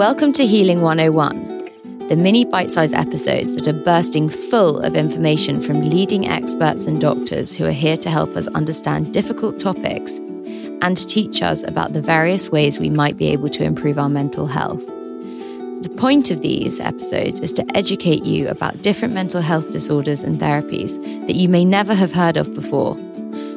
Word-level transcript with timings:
Welcome 0.00 0.32
to 0.32 0.46
Healing 0.46 0.80
101, 0.80 2.08
the 2.08 2.16
mini 2.16 2.46
bite 2.46 2.70
sized 2.70 2.94
episodes 2.94 3.54
that 3.54 3.68
are 3.68 3.84
bursting 3.84 4.30
full 4.30 4.80
of 4.80 4.96
information 4.96 5.60
from 5.60 5.82
leading 5.82 6.26
experts 6.26 6.86
and 6.86 6.98
doctors 6.98 7.54
who 7.54 7.66
are 7.66 7.70
here 7.70 7.98
to 7.98 8.08
help 8.08 8.34
us 8.34 8.48
understand 8.48 9.12
difficult 9.12 9.58
topics 9.58 10.16
and 10.16 11.06
teach 11.06 11.42
us 11.42 11.62
about 11.64 11.92
the 11.92 12.00
various 12.00 12.48
ways 12.48 12.80
we 12.80 12.88
might 12.88 13.18
be 13.18 13.26
able 13.26 13.50
to 13.50 13.62
improve 13.62 13.98
our 13.98 14.08
mental 14.08 14.46
health. 14.46 14.86
The 14.86 15.94
point 15.98 16.30
of 16.30 16.40
these 16.40 16.80
episodes 16.80 17.40
is 17.40 17.52
to 17.52 17.76
educate 17.76 18.24
you 18.24 18.48
about 18.48 18.80
different 18.80 19.12
mental 19.12 19.42
health 19.42 19.70
disorders 19.70 20.24
and 20.24 20.40
therapies 20.40 20.96
that 21.26 21.36
you 21.36 21.50
may 21.50 21.66
never 21.66 21.94
have 21.94 22.14
heard 22.14 22.38
of 22.38 22.54
before. 22.54 22.94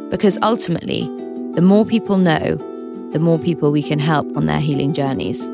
Because 0.10 0.38
ultimately, 0.42 1.04
the 1.54 1.64
more 1.64 1.86
people 1.86 2.18
know, 2.18 2.58
the 3.14 3.20
more 3.20 3.40
people 3.40 3.72
we 3.72 3.82
can 3.82 4.00
help 4.00 4.36
on 4.36 4.46
their 4.48 4.60
healing 4.60 4.94
journeys. 4.94 5.53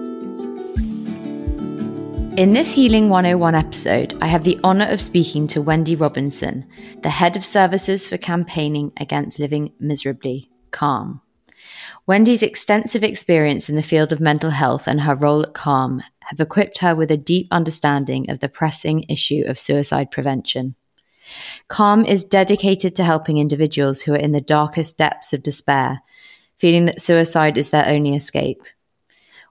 In 2.39 2.53
this 2.53 2.73
Healing 2.73 3.09
101 3.09 3.53
episode, 3.53 4.17
I 4.21 4.27
have 4.27 4.45
the 4.45 4.57
honour 4.63 4.85
of 4.85 5.01
speaking 5.01 5.45
to 5.47 5.61
Wendy 5.61 5.97
Robinson, 5.97 6.65
the 7.03 7.09
head 7.09 7.35
of 7.35 7.43
services 7.43 8.07
for 8.07 8.15
campaigning 8.15 8.93
against 8.95 9.39
living 9.39 9.73
miserably, 9.77 10.49
CALM. 10.71 11.19
Wendy's 12.07 12.41
extensive 12.41 13.03
experience 13.03 13.67
in 13.67 13.75
the 13.75 13.83
field 13.83 14.13
of 14.13 14.21
mental 14.21 14.51
health 14.51 14.87
and 14.87 15.01
her 15.01 15.17
role 15.17 15.43
at 15.43 15.53
CALM 15.53 16.01
have 16.21 16.39
equipped 16.39 16.77
her 16.77 16.95
with 16.95 17.11
a 17.11 17.17
deep 17.17 17.49
understanding 17.51 18.29
of 18.29 18.39
the 18.39 18.47
pressing 18.47 19.03
issue 19.09 19.43
of 19.45 19.59
suicide 19.59 20.09
prevention. 20.09 20.75
CALM 21.67 22.05
is 22.05 22.23
dedicated 22.23 22.95
to 22.95 23.03
helping 23.03 23.37
individuals 23.37 23.99
who 23.99 24.13
are 24.13 24.15
in 24.15 24.31
the 24.31 24.39
darkest 24.39 24.97
depths 24.97 25.33
of 25.33 25.43
despair, 25.43 25.99
feeling 26.57 26.85
that 26.85 27.01
suicide 27.01 27.57
is 27.57 27.71
their 27.71 27.85
only 27.85 28.15
escape. 28.15 28.61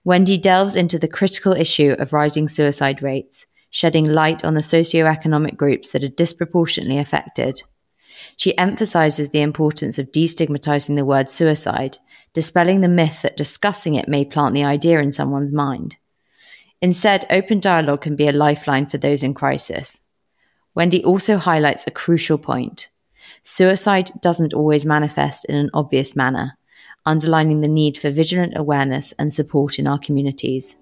Wendy 0.08 0.38
delves 0.38 0.74
into 0.74 0.98
the 0.98 1.06
critical 1.06 1.52
issue 1.52 1.94
of 1.98 2.14
rising 2.14 2.48
suicide 2.48 3.02
rates, 3.02 3.44
shedding 3.68 4.06
light 4.06 4.42
on 4.42 4.54
the 4.54 4.62
socioeconomic 4.62 5.54
groups 5.54 5.92
that 5.92 6.02
are 6.02 6.08
disproportionately 6.08 6.96
affected. 6.96 7.60
She 8.38 8.56
emphasizes 8.56 9.28
the 9.28 9.42
importance 9.42 9.98
of 9.98 10.10
destigmatizing 10.10 10.96
the 10.96 11.04
word 11.04 11.28
suicide, 11.28 11.98
dispelling 12.32 12.80
the 12.80 12.88
myth 12.88 13.20
that 13.20 13.36
discussing 13.36 13.96
it 13.96 14.08
may 14.08 14.24
plant 14.24 14.54
the 14.54 14.64
idea 14.64 14.98
in 14.98 15.12
someone's 15.12 15.52
mind. 15.52 15.98
Instead, 16.80 17.26
open 17.28 17.60
dialogue 17.60 18.00
can 18.00 18.16
be 18.16 18.28
a 18.28 18.32
lifeline 18.32 18.86
for 18.86 18.96
those 18.96 19.22
in 19.22 19.34
crisis. 19.34 20.00
Wendy 20.74 21.04
also 21.04 21.36
highlights 21.36 21.86
a 21.86 21.90
crucial 21.90 22.38
point. 22.38 22.88
Suicide 23.42 24.10
doesn't 24.22 24.54
always 24.54 24.86
manifest 24.86 25.44
in 25.44 25.54
an 25.54 25.68
obvious 25.74 26.16
manner 26.16 26.57
underlining 27.08 27.62
the 27.62 27.68
need 27.68 27.96
for 27.96 28.10
vigilant 28.10 28.52
awareness 28.54 29.12
and 29.12 29.32
support 29.32 29.78
in 29.78 29.86
our 29.86 29.98
communities. 29.98 30.76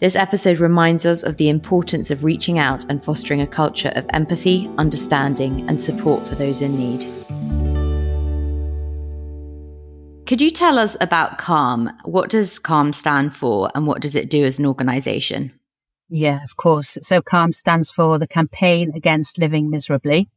This 0.00 0.16
episode 0.16 0.58
reminds 0.58 1.06
us 1.06 1.22
of 1.22 1.36
the 1.36 1.48
importance 1.48 2.10
of 2.10 2.24
reaching 2.24 2.58
out 2.58 2.84
and 2.88 3.04
fostering 3.04 3.40
a 3.40 3.46
culture 3.46 3.92
of 3.94 4.06
empathy, 4.10 4.70
understanding, 4.78 5.68
and 5.68 5.80
support 5.80 6.26
for 6.26 6.34
those 6.34 6.60
in 6.60 6.76
need. 6.76 7.06
Could 10.26 10.40
you 10.40 10.50
tell 10.50 10.78
us 10.78 10.96
about 11.02 11.38
CALM? 11.38 11.90
What 12.04 12.30
does 12.30 12.58
CALM 12.58 12.94
stand 12.94 13.36
for 13.36 13.70
and 13.74 13.86
what 13.86 14.00
does 14.00 14.16
it 14.16 14.30
do 14.30 14.44
as 14.44 14.58
an 14.58 14.66
organization? 14.66 15.52
Yeah, 16.08 16.42
of 16.42 16.56
course. 16.56 16.96
So 17.02 17.20
CALM 17.20 17.52
stands 17.52 17.90
for 17.90 18.18
the 18.18 18.26
Campaign 18.26 18.92
Against 18.94 19.38
Living 19.38 19.68
Miserably. 19.68 20.28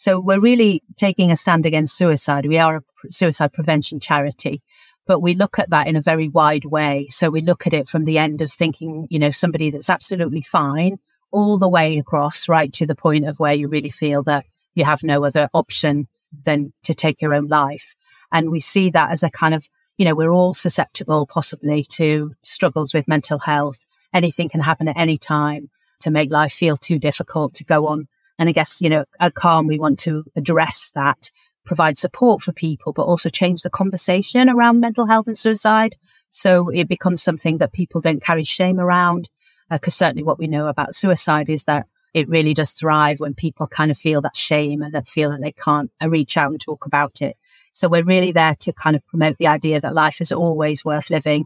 So 0.00 0.18
we're 0.18 0.40
really 0.40 0.82
taking 0.96 1.30
a 1.30 1.36
stand 1.36 1.66
against 1.66 1.94
suicide. 1.94 2.46
We 2.46 2.56
are 2.56 2.76
a 2.78 3.12
suicide 3.12 3.52
prevention 3.52 4.00
charity, 4.00 4.62
but 5.06 5.20
we 5.20 5.34
look 5.34 5.58
at 5.58 5.68
that 5.68 5.88
in 5.88 5.94
a 5.94 6.00
very 6.00 6.26
wide 6.26 6.64
way. 6.64 7.08
So 7.10 7.28
we 7.28 7.42
look 7.42 7.66
at 7.66 7.74
it 7.74 7.86
from 7.86 8.06
the 8.06 8.16
end 8.16 8.40
of 8.40 8.50
thinking, 8.50 9.06
you 9.10 9.18
know, 9.18 9.30
somebody 9.30 9.68
that's 9.68 9.90
absolutely 9.90 10.40
fine 10.40 10.96
all 11.30 11.58
the 11.58 11.68
way 11.68 11.98
across, 11.98 12.48
right 12.48 12.72
to 12.72 12.86
the 12.86 12.94
point 12.94 13.26
of 13.26 13.38
where 13.38 13.52
you 13.52 13.68
really 13.68 13.90
feel 13.90 14.22
that 14.22 14.46
you 14.74 14.86
have 14.86 15.02
no 15.02 15.22
other 15.22 15.50
option 15.52 16.08
than 16.32 16.72
to 16.84 16.94
take 16.94 17.20
your 17.20 17.34
own 17.34 17.48
life. 17.48 17.94
And 18.32 18.50
we 18.50 18.60
see 18.60 18.88
that 18.88 19.10
as 19.10 19.22
a 19.22 19.28
kind 19.28 19.52
of, 19.52 19.68
you 19.98 20.06
know, 20.06 20.14
we're 20.14 20.32
all 20.32 20.54
susceptible 20.54 21.26
possibly 21.26 21.84
to 21.90 22.32
struggles 22.42 22.94
with 22.94 23.06
mental 23.06 23.40
health. 23.40 23.84
Anything 24.14 24.48
can 24.48 24.62
happen 24.62 24.88
at 24.88 24.96
any 24.96 25.18
time 25.18 25.68
to 26.00 26.10
make 26.10 26.30
life 26.30 26.52
feel 26.52 26.78
too 26.78 26.98
difficult 26.98 27.52
to 27.52 27.64
go 27.64 27.86
on 27.86 28.08
and 28.40 28.48
I 28.48 28.52
guess, 28.52 28.80
you 28.80 28.88
know, 28.88 29.04
at 29.20 29.34
Calm, 29.34 29.66
we 29.66 29.78
want 29.78 29.98
to 30.00 30.24
address 30.34 30.92
that, 30.94 31.30
provide 31.66 31.98
support 31.98 32.40
for 32.40 32.52
people, 32.52 32.94
but 32.94 33.02
also 33.02 33.28
change 33.28 33.60
the 33.60 33.68
conversation 33.68 34.48
around 34.48 34.80
mental 34.80 35.06
health 35.06 35.26
and 35.26 35.36
suicide. 35.36 35.94
So 36.30 36.70
it 36.70 36.88
becomes 36.88 37.22
something 37.22 37.58
that 37.58 37.74
people 37.74 38.00
don't 38.00 38.22
carry 38.22 38.42
shame 38.42 38.80
around. 38.80 39.28
Because 39.70 39.94
uh, 39.94 40.06
certainly 40.06 40.22
what 40.22 40.38
we 40.38 40.46
know 40.46 40.68
about 40.68 40.94
suicide 40.94 41.50
is 41.50 41.64
that 41.64 41.86
it 42.14 42.30
really 42.30 42.54
does 42.54 42.72
thrive 42.72 43.20
when 43.20 43.34
people 43.34 43.66
kind 43.66 43.90
of 43.90 43.98
feel 43.98 44.22
that 44.22 44.36
shame 44.36 44.80
and 44.80 44.94
that 44.94 45.06
feel 45.06 45.30
that 45.30 45.42
they 45.42 45.52
can't 45.52 45.90
uh, 46.02 46.08
reach 46.08 46.38
out 46.38 46.50
and 46.50 46.60
talk 46.60 46.86
about 46.86 47.20
it. 47.20 47.36
So 47.72 47.88
we're 47.88 48.02
really 48.04 48.32
there 48.32 48.54
to 48.60 48.72
kind 48.72 48.96
of 48.96 49.06
promote 49.06 49.36
the 49.36 49.48
idea 49.48 49.82
that 49.82 49.94
life 49.94 50.22
is 50.22 50.32
always 50.32 50.82
worth 50.82 51.10
living 51.10 51.44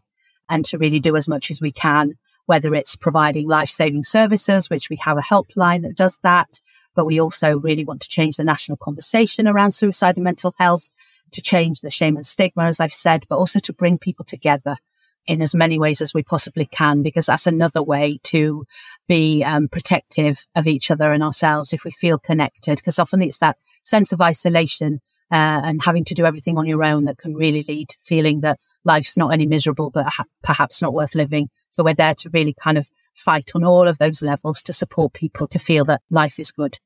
and 0.49 0.65
to 0.67 0.79
really 0.79 1.01
do 1.01 1.17
as 1.17 1.27
much 1.27 1.51
as 1.51 1.61
we 1.61 1.73
can, 1.73 2.13
whether 2.47 2.73
it's 2.73 2.95
providing 2.97 3.49
life 3.49 3.69
saving 3.69 4.05
services, 4.05 4.71
which 4.71 4.89
we 4.89 4.97
have 4.97 5.19
a 5.19 5.23
helpline 5.23 5.83
that 5.83 5.97
does 5.97 6.19
that, 6.23 6.61
but 6.95 7.07
we 7.07 7.21
also 7.21 7.59
really 7.59 7.85
want 7.85 8.01
to 8.03 8.09
change 8.09 8.37
the 8.37 8.45
national 8.45 8.79
conversation 8.79 9.47
around 9.49 9.73
suicide 9.73 10.17
and 10.17 10.25
mental 10.25 10.55
health, 10.59 10.91
to 11.33 11.43
change 11.43 11.81
the 11.81 11.91
shame 11.91 12.17
and 12.17 12.25
stigma, 12.25 12.65
as 12.65 12.81
I've 12.81 12.93
said, 12.93 13.25
but 13.29 13.39
also 13.39 13.59
to 13.61 13.73
bring 13.73 13.99
people 13.99 14.25
together 14.25 14.77
in 15.27 15.43
as 15.43 15.55
many 15.55 15.79
ways 15.79 16.01
as 16.01 16.15
we 16.15 16.23
possibly 16.23 16.67
can, 16.67 17.03
because 17.03 17.27
that's 17.27 17.47
another 17.47 17.83
way 17.83 18.21
to 18.25 18.65
be 19.09 19.43
um, 19.43 19.69
protective 19.69 20.47
of 20.55 20.67
each 20.67 20.91
other 20.91 21.13
and 21.13 21.23
ourselves 21.23 21.73
if 21.73 21.83
we 21.85 21.91
feel 21.91 22.19
connected. 22.19 22.77
Because 22.77 22.99
often 22.99 23.23
it's 23.23 23.39
that 23.39 23.57
sense 23.83 24.13
of 24.13 24.21
isolation 24.21 25.01
uh, 25.33 25.63
and 25.65 25.83
having 25.83 26.05
to 26.05 26.15
do 26.15 26.27
everything 26.27 26.59
on 26.59 26.67
your 26.67 26.85
own 26.85 27.07
that 27.07 27.19
can 27.19 27.35
really 27.35 27.65
lead 27.67 27.89
to 27.89 27.99
feeling 28.03 28.43
that 28.43 28.61
life's 28.85 29.17
not 29.17 29.33
only 29.33 29.47
miserable, 29.47 29.91
but 29.91 30.07
ha- 30.07 30.25
perhaps 30.43 30.83
not 30.83 30.93
worth 30.93 31.15
living. 31.15 31.49
So 31.71 31.83
we're 31.83 31.95
there 31.95 32.15
to 32.15 32.31
really 32.31 32.55
kind 32.55 32.79
of 32.79 32.91
fight 33.15 33.53
on 33.55 33.65
all 33.65 33.89
of 33.89 33.99
those 33.99 34.21
levels 34.23 34.63
to 34.65 34.73
support 34.73 35.15
people 35.15 35.49
to 35.49 35.59
feel 35.59 35.85
that 35.87 36.03
life 36.11 36.39
is 36.39 36.53
good. 36.53 36.79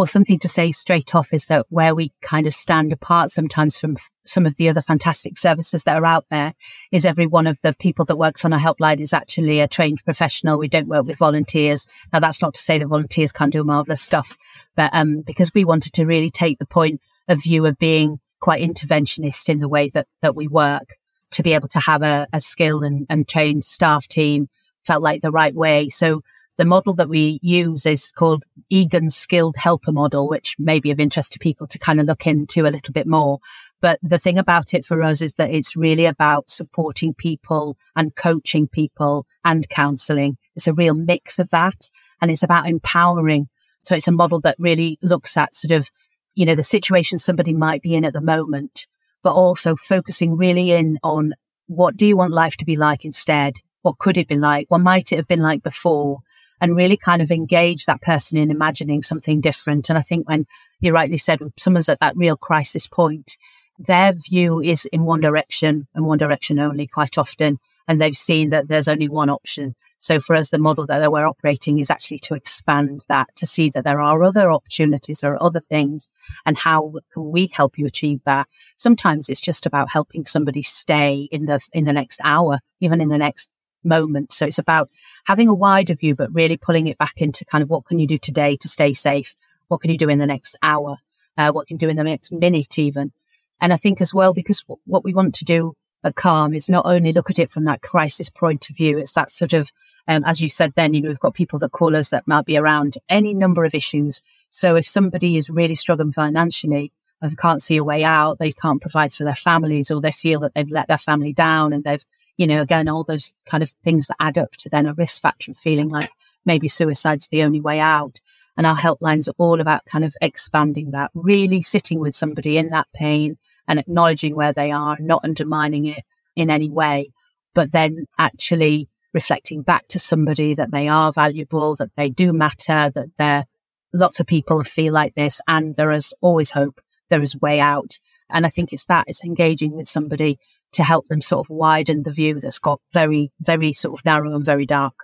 Well, 0.00 0.06
something 0.06 0.38
to 0.38 0.48
say 0.48 0.72
straight 0.72 1.14
off 1.14 1.34
is 1.34 1.44
that 1.48 1.66
where 1.68 1.94
we 1.94 2.14
kind 2.22 2.46
of 2.46 2.54
stand 2.54 2.90
apart 2.90 3.28
sometimes 3.28 3.76
from 3.76 3.98
some 4.24 4.46
of 4.46 4.56
the 4.56 4.66
other 4.66 4.80
fantastic 4.80 5.36
services 5.36 5.82
that 5.84 5.98
are 5.98 6.06
out 6.06 6.24
there 6.30 6.54
is 6.90 7.04
every 7.04 7.26
one 7.26 7.46
of 7.46 7.60
the 7.60 7.74
people 7.74 8.06
that 8.06 8.16
works 8.16 8.42
on 8.42 8.54
a 8.54 8.58
helpline 8.58 8.98
is 8.98 9.12
actually 9.12 9.60
a 9.60 9.68
trained 9.68 10.02
professional. 10.02 10.58
We 10.58 10.68
don't 10.68 10.88
work 10.88 11.04
with 11.04 11.18
volunteers. 11.18 11.86
Now, 12.14 12.20
that's 12.20 12.40
not 12.40 12.54
to 12.54 12.60
say 12.62 12.78
that 12.78 12.86
volunteers 12.86 13.30
can't 13.30 13.52
do 13.52 13.62
marvelous 13.62 14.00
stuff, 14.00 14.38
but 14.74 14.88
um, 14.94 15.20
because 15.20 15.52
we 15.52 15.66
wanted 15.66 15.92
to 15.92 16.06
really 16.06 16.30
take 16.30 16.58
the 16.58 16.64
point 16.64 16.98
of 17.28 17.42
view 17.42 17.66
of 17.66 17.76
being 17.76 18.20
quite 18.40 18.62
interventionist 18.62 19.50
in 19.50 19.58
the 19.58 19.68
way 19.68 19.90
that, 19.90 20.06
that 20.22 20.34
we 20.34 20.48
work 20.48 20.96
to 21.32 21.42
be 21.42 21.52
able 21.52 21.68
to 21.68 21.80
have 21.80 22.02
a, 22.02 22.26
a 22.32 22.40
skilled 22.40 22.84
and, 22.84 23.04
and 23.10 23.28
trained 23.28 23.64
staff 23.64 24.08
team 24.08 24.46
felt 24.82 25.02
like 25.02 25.20
the 25.20 25.30
right 25.30 25.54
way. 25.54 25.90
So 25.90 26.22
the 26.60 26.66
model 26.66 26.92
that 26.92 27.08
we 27.08 27.38
use 27.40 27.86
is 27.86 28.12
called 28.12 28.44
Egan's 28.68 29.16
skilled 29.16 29.56
helper 29.56 29.92
model, 29.92 30.28
which 30.28 30.56
may 30.58 30.78
be 30.78 30.90
of 30.90 31.00
interest 31.00 31.32
to 31.32 31.38
people 31.38 31.66
to 31.66 31.78
kind 31.78 31.98
of 31.98 32.04
look 32.04 32.26
into 32.26 32.66
a 32.66 32.68
little 32.68 32.92
bit 32.92 33.06
more. 33.06 33.38
But 33.80 33.98
the 34.02 34.18
thing 34.18 34.36
about 34.36 34.74
it 34.74 34.84
for 34.84 35.02
us 35.02 35.22
is 35.22 35.32
that 35.38 35.50
it's 35.50 35.74
really 35.74 36.04
about 36.04 36.50
supporting 36.50 37.14
people 37.14 37.78
and 37.96 38.14
coaching 38.14 38.68
people 38.68 39.26
and 39.42 39.66
counseling. 39.70 40.36
It's 40.54 40.66
a 40.66 40.74
real 40.74 40.92
mix 40.92 41.38
of 41.38 41.48
that. 41.48 41.88
And 42.20 42.30
it's 42.30 42.42
about 42.42 42.68
empowering. 42.68 43.48
So 43.82 43.94
it's 43.94 44.08
a 44.08 44.12
model 44.12 44.38
that 44.40 44.56
really 44.58 44.98
looks 45.00 45.38
at 45.38 45.54
sort 45.54 45.72
of, 45.72 45.88
you 46.34 46.44
know, 46.44 46.54
the 46.54 46.62
situation 46.62 47.16
somebody 47.16 47.54
might 47.54 47.80
be 47.80 47.94
in 47.94 48.04
at 48.04 48.12
the 48.12 48.20
moment, 48.20 48.86
but 49.22 49.32
also 49.32 49.76
focusing 49.76 50.36
really 50.36 50.72
in 50.72 50.98
on 51.02 51.32
what 51.68 51.96
do 51.96 52.06
you 52.06 52.18
want 52.18 52.34
life 52.34 52.58
to 52.58 52.66
be 52.66 52.76
like 52.76 53.06
instead? 53.06 53.60
what 53.82 53.98
could 53.98 54.16
it 54.16 54.28
be 54.28 54.36
like? 54.36 54.66
What 54.68 54.80
might 54.80 55.12
it 55.12 55.16
have 55.16 55.28
been 55.28 55.40
like 55.40 55.62
before? 55.62 56.20
And 56.60 56.76
really 56.76 56.96
kind 56.96 57.22
of 57.22 57.30
engage 57.30 57.86
that 57.86 58.02
person 58.02 58.38
in 58.38 58.50
imagining 58.50 59.02
something 59.02 59.40
different. 59.40 59.88
And 59.88 59.98
I 59.98 60.02
think 60.02 60.28
when 60.28 60.46
you 60.80 60.92
rightly 60.92 61.18
said 61.18 61.40
someone's 61.58 61.88
at 61.88 62.00
that 62.00 62.16
real 62.16 62.36
crisis 62.36 62.86
point, 62.86 63.38
their 63.78 64.12
view 64.12 64.60
is 64.60 64.84
in 64.86 65.04
one 65.04 65.20
direction 65.20 65.88
and 65.94 66.04
one 66.04 66.18
direction 66.18 66.58
only 66.58 66.86
quite 66.86 67.16
often. 67.16 67.58
And 67.88 68.00
they've 68.00 68.14
seen 68.14 68.50
that 68.50 68.68
there's 68.68 68.88
only 68.88 69.08
one 69.08 69.30
option. 69.30 69.74
So 69.98 70.20
for 70.20 70.36
us, 70.36 70.50
the 70.50 70.58
model 70.58 70.86
that 70.86 71.10
we're 71.10 71.26
operating 71.26 71.78
is 71.78 71.90
actually 71.90 72.20
to 72.20 72.34
expand 72.34 73.04
that, 73.08 73.28
to 73.36 73.46
see 73.46 73.68
that 73.70 73.84
there 73.84 74.00
are 74.00 74.22
other 74.22 74.50
opportunities, 74.50 75.24
are 75.24 75.42
other 75.42 75.60
things, 75.60 76.08
and 76.46 76.56
how 76.56 76.92
can 77.12 77.30
we 77.30 77.48
help 77.52 77.78
you 77.78 77.86
achieve 77.86 78.20
that? 78.24 78.46
Sometimes 78.76 79.28
it's 79.28 79.40
just 79.40 79.66
about 79.66 79.90
helping 79.90 80.24
somebody 80.24 80.62
stay 80.62 81.28
in 81.32 81.46
the, 81.46 81.66
in 81.72 81.84
the 81.84 81.92
next 81.92 82.20
hour, 82.24 82.60
even 82.80 83.00
in 83.00 83.08
the 83.08 83.18
next 83.18 83.50
moment. 83.84 84.32
So 84.32 84.46
it's 84.46 84.58
about 84.58 84.90
having 85.26 85.48
a 85.48 85.54
wider 85.54 85.94
view, 85.94 86.14
but 86.14 86.32
really 86.32 86.56
pulling 86.56 86.86
it 86.86 86.98
back 86.98 87.20
into 87.20 87.44
kind 87.44 87.62
of 87.62 87.70
what 87.70 87.86
can 87.86 87.98
you 87.98 88.06
do 88.06 88.18
today 88.18 88.56
to 88.56 88.68
stay 88.68 88.92
safe? 88.92 89.34
What 89.68 89.80
can 89.80 89.90
you 89.90 89.98
do 89.98 90.08
in 90.08 90.18
the 90.18 90.26
next 90.26 90.56
hour? 90.62 90.98
Uh, 91.36 91.52
what 91.52 91.66
can 91.66 91.76
you 91.76 91.78
do 91.78 91.88
in 91.88 91.96
the 91.96 92.04
next 92.04 92.32
minute 92.32 92.78
even? 92.78 93.12
And 93.60 93.72
I 93.72 93.76
think 93.76 94.00
as 94.00 94.14
well, 94.14 94.32
because 94.32 94.62
w- 94.62 94.80
what 94.86 95.04
we 95.04 95.14
want 95.14 95.34
to 95.36 95.44
do 95.44 95.74
at 96.02 96.14
Calm 96.14 96.54
is 96.54 96.68
not 96.68 96.86
only 96.86 97.12
look 97.12 97.30
at 97.30 97.38
it 97.38 97.50
from 97.50 97.64
that 97.64 97.82
crisis 97.82 98.30
point 98.30 98.68
of 98.70 98.76
view, 98.76 98.98
it's 98.98 99.12
that 99.12 99.30
sort 99.30 99.52
of, 99.52 99.70
um, 100.08 100.24
as 100.24 100.40
you 100.40 100.48
said 100.48 100.72
then, 100.74 100.94
you 100.94 101.00
know, 101.00 101.08
we've 101.08 101.18
got 101.18 101.34
people 101.34 101.58
that 101.58 101.72
call 101.72 101.94
us 101.94 102.10
that 102.10 102.26
might 102.26 102.46
be 102.46 102.56
around 102.56 102.94
any 103.08 103.34
number 103.34 103.64
of 103.64 103.74
issues. 103.74 104.22
So 104.48 104.76
if 104.76 104.86
somebody 104.86 105.36
is 105.36 105.50
really 105.50 105.74
struggling 105.74 106.12
financially, 106.12 106.92
they 107.20 107.28
can't 107.34 107.62
see 107.62 107.76
a 107.76 107.84
way 107.84 108.02
out, 108.02 108.38
they 108.38 108.52
can't 108.52 108.80
provide 108.80 109.12
for 109.12 109.24
their 109.24 109.34
families, 109.34 109.90
or 109.90 110.00
they 110.00 110.10
feel 110.10 110.40
that 110.40 110.54
they've 110.54 110.70
let 110.70 110.88
their 110.88 110.98
family 110.98 111.34
down 111.34 111.72
and 111.72 111.84
they've, 111.84 112.04
you 112.40 112.46
know, 112.46 112.62
again, 112.62 112.88
all 112.88 113.04
those 113.04 113.34
kind 113.44 113.62
of 113.62 113.68
things 113.84 114.06
that 114.06 114.16
add 114.18 114.38
up 114.38 114.52
to 114.52 114.70
then 114.70 114.86
a 114.86 114.94
risk 114.94 115.20
factor 115.20 115.50
of 115.50 115.58
feeling 115.58 115.90
like 115.90 116.10
maybe 116.46 116.68
suicide's 116.68 117.28
the 117.28 117.42
only 117.42 117.60
way 117.60 117.78
out. 117.78 118.22
And 118.56 118.66
our 118.66 118.78
helplines 118.78 119.28
are 119.28 119.34
all 119.36 119.60
about 119.60 119.84
kind 119.84 120.06
of 120.06 120.14
expanding 120.22 120.92
that, 120.92 121.10
really 121.12 121.60
sitting 121.60 122.00
with 122.00 122.14
somebody 122.14 122.56
in 122.56 122.70
that 122.70 122.88
pain, 122.94 123.36
and 123.68 123.78
acknowledging 123.78 124.34
where 124.34 124.54
they 124.54 124.72
are, 124.72 124.96
not 125.00 125.22
undermining 125.22 125.84
it 125.84 126.02
in 126.34 126.48
any 126.48 126.70
way, 126.70 127.10
but 127.54 127.72
then 127.72 128.06
actually 128.18 128.88
reflecting 129.12 129.60
back 129.60 129.86
to 129.88 129.98
somebody 129.98 130.54
that 130.54 130.72
they 130.72 130.88
are 130.88 131.12
valuable, 131.12 131.74
that 131.74 131.94
they 131.94 132.08
do 132.08 132.32
matter, 132.32 132.88
that 132.88 133.16
there 133.18 133.44
lots 133.92 134.18
of 134.18 134.26
people 134.26 134.64
feel 134.64 134.94
like 134.94 135.14
this 135.14 135.42
and 135.46 135.76
there 135.76 135.92
is 135.92 136.14
always 136.22 136.52
hope. 136.52 136.80
There 137.10 137.20
is 137.20 137.38
way 137.38 137.60
out. 137.60 137.98
And 138.30 138.46
I 138.46 138.48
think 138.48 138.72
it's 138.72 138.86
that 138.86 139.04
it's 139.08 139.24
engaging 139.24 139.72
with 139.72 139.88
somebody 139.88 140.38
to 140.72 140.82
help 140.82 141.08
them 141.08 141.20
sort 141.20 141.46
of 141.46 141.50
widen 141.50 142.02
the 142.02 142.12
view 142.12 142.38
that's 142.40 142.58
got 142.58 142.80
very, 142.92 143.30
very 143.40 143.72
sort 143.72 143.98
of 143.98 144.04
narrow 144.04 144.34
and 144.34 144.44
very 144.44 144.66
dark. 144.66 144.94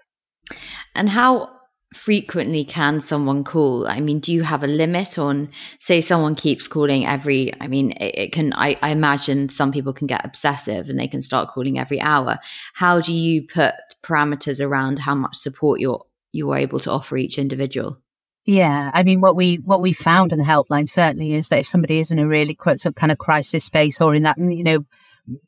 And 0.94 1.08
how 1.08 1.50
frequently 1.94 2.64
can 2.64 3.00
someone 3.00 3.44
call? 3.44 3.86
I 3.86 4.00
mean, 4.00 4.20
do 4.20 4.32
you 4.32 4.42
have 4.42 4.62
a 4.62 4.68
limit 4.68 5.18
on, 5.18 5.50
say, 5.80 6.00
someone 6.00 6.34
keeps 6.34 6.68
calling 6.68 7.06
every, 7.06 7.52
I 7.60 7.68
mean, 7.68 7.92
it, 7.92 8.14
it 8.18 8.32
can, 8.32 8.52
I, 8.52 8.76
I, 8.82 8.90
imagine 8.90 9.48
some 9.48 9.72
people 9.72 9.92
can 9.92 10.06
get 10.06 10.24
obsessive 10.24 10.88
and 10.88 10.98
they 10.98 11.08
can 11.08 11.22
start 11.22 11.48
calling 11.48 11.78
every 11.78 12.00
hour. 12.00 12.38
How 12.74 13.00
do 13.00 13.14
you 13.14 13.46
put 13.46 13.74
parameters 14.02 14.64
around 14.64 14.98
how 14.98 15.14
much 15.14 15.36
support 15.36 15.80
you're, 15.80 16.04
you're 16.32 16.56
able 16.56 16.80
to 16.80 16.90
offer 16.90 17.16
each 17.16 17.38
individual? 17.38 17.98
Yeah, 18.46 18.92
I 18.94 19.02
mean, 19.02 19.20
what 19.20 19.34
we 19.34 19.56
what 19.56 19.80
we 19.80 19.92
found 19.92 20.32
in 20.32 20.38
the 20.38 20.44
helpline 20.44 20.88
certainly 20.88 21.34
is 21.34 21.48
that 21.48 21.58
if 21.58 21.66
somebody 21.66 21.98
is 21.98 22.12
in 22.12 22.20
a 22.20 22.28
really 22.28 22.56
some 22.76 22.92
kind 22.92 23.10
of 23.10 23.18
crisis 23.18 23.64
space 23.64 24.00
or 24.00 24.14
in 24.14 24.22
that, 24.22 24.38
you 24.38 24.62
know, 24.62 24.84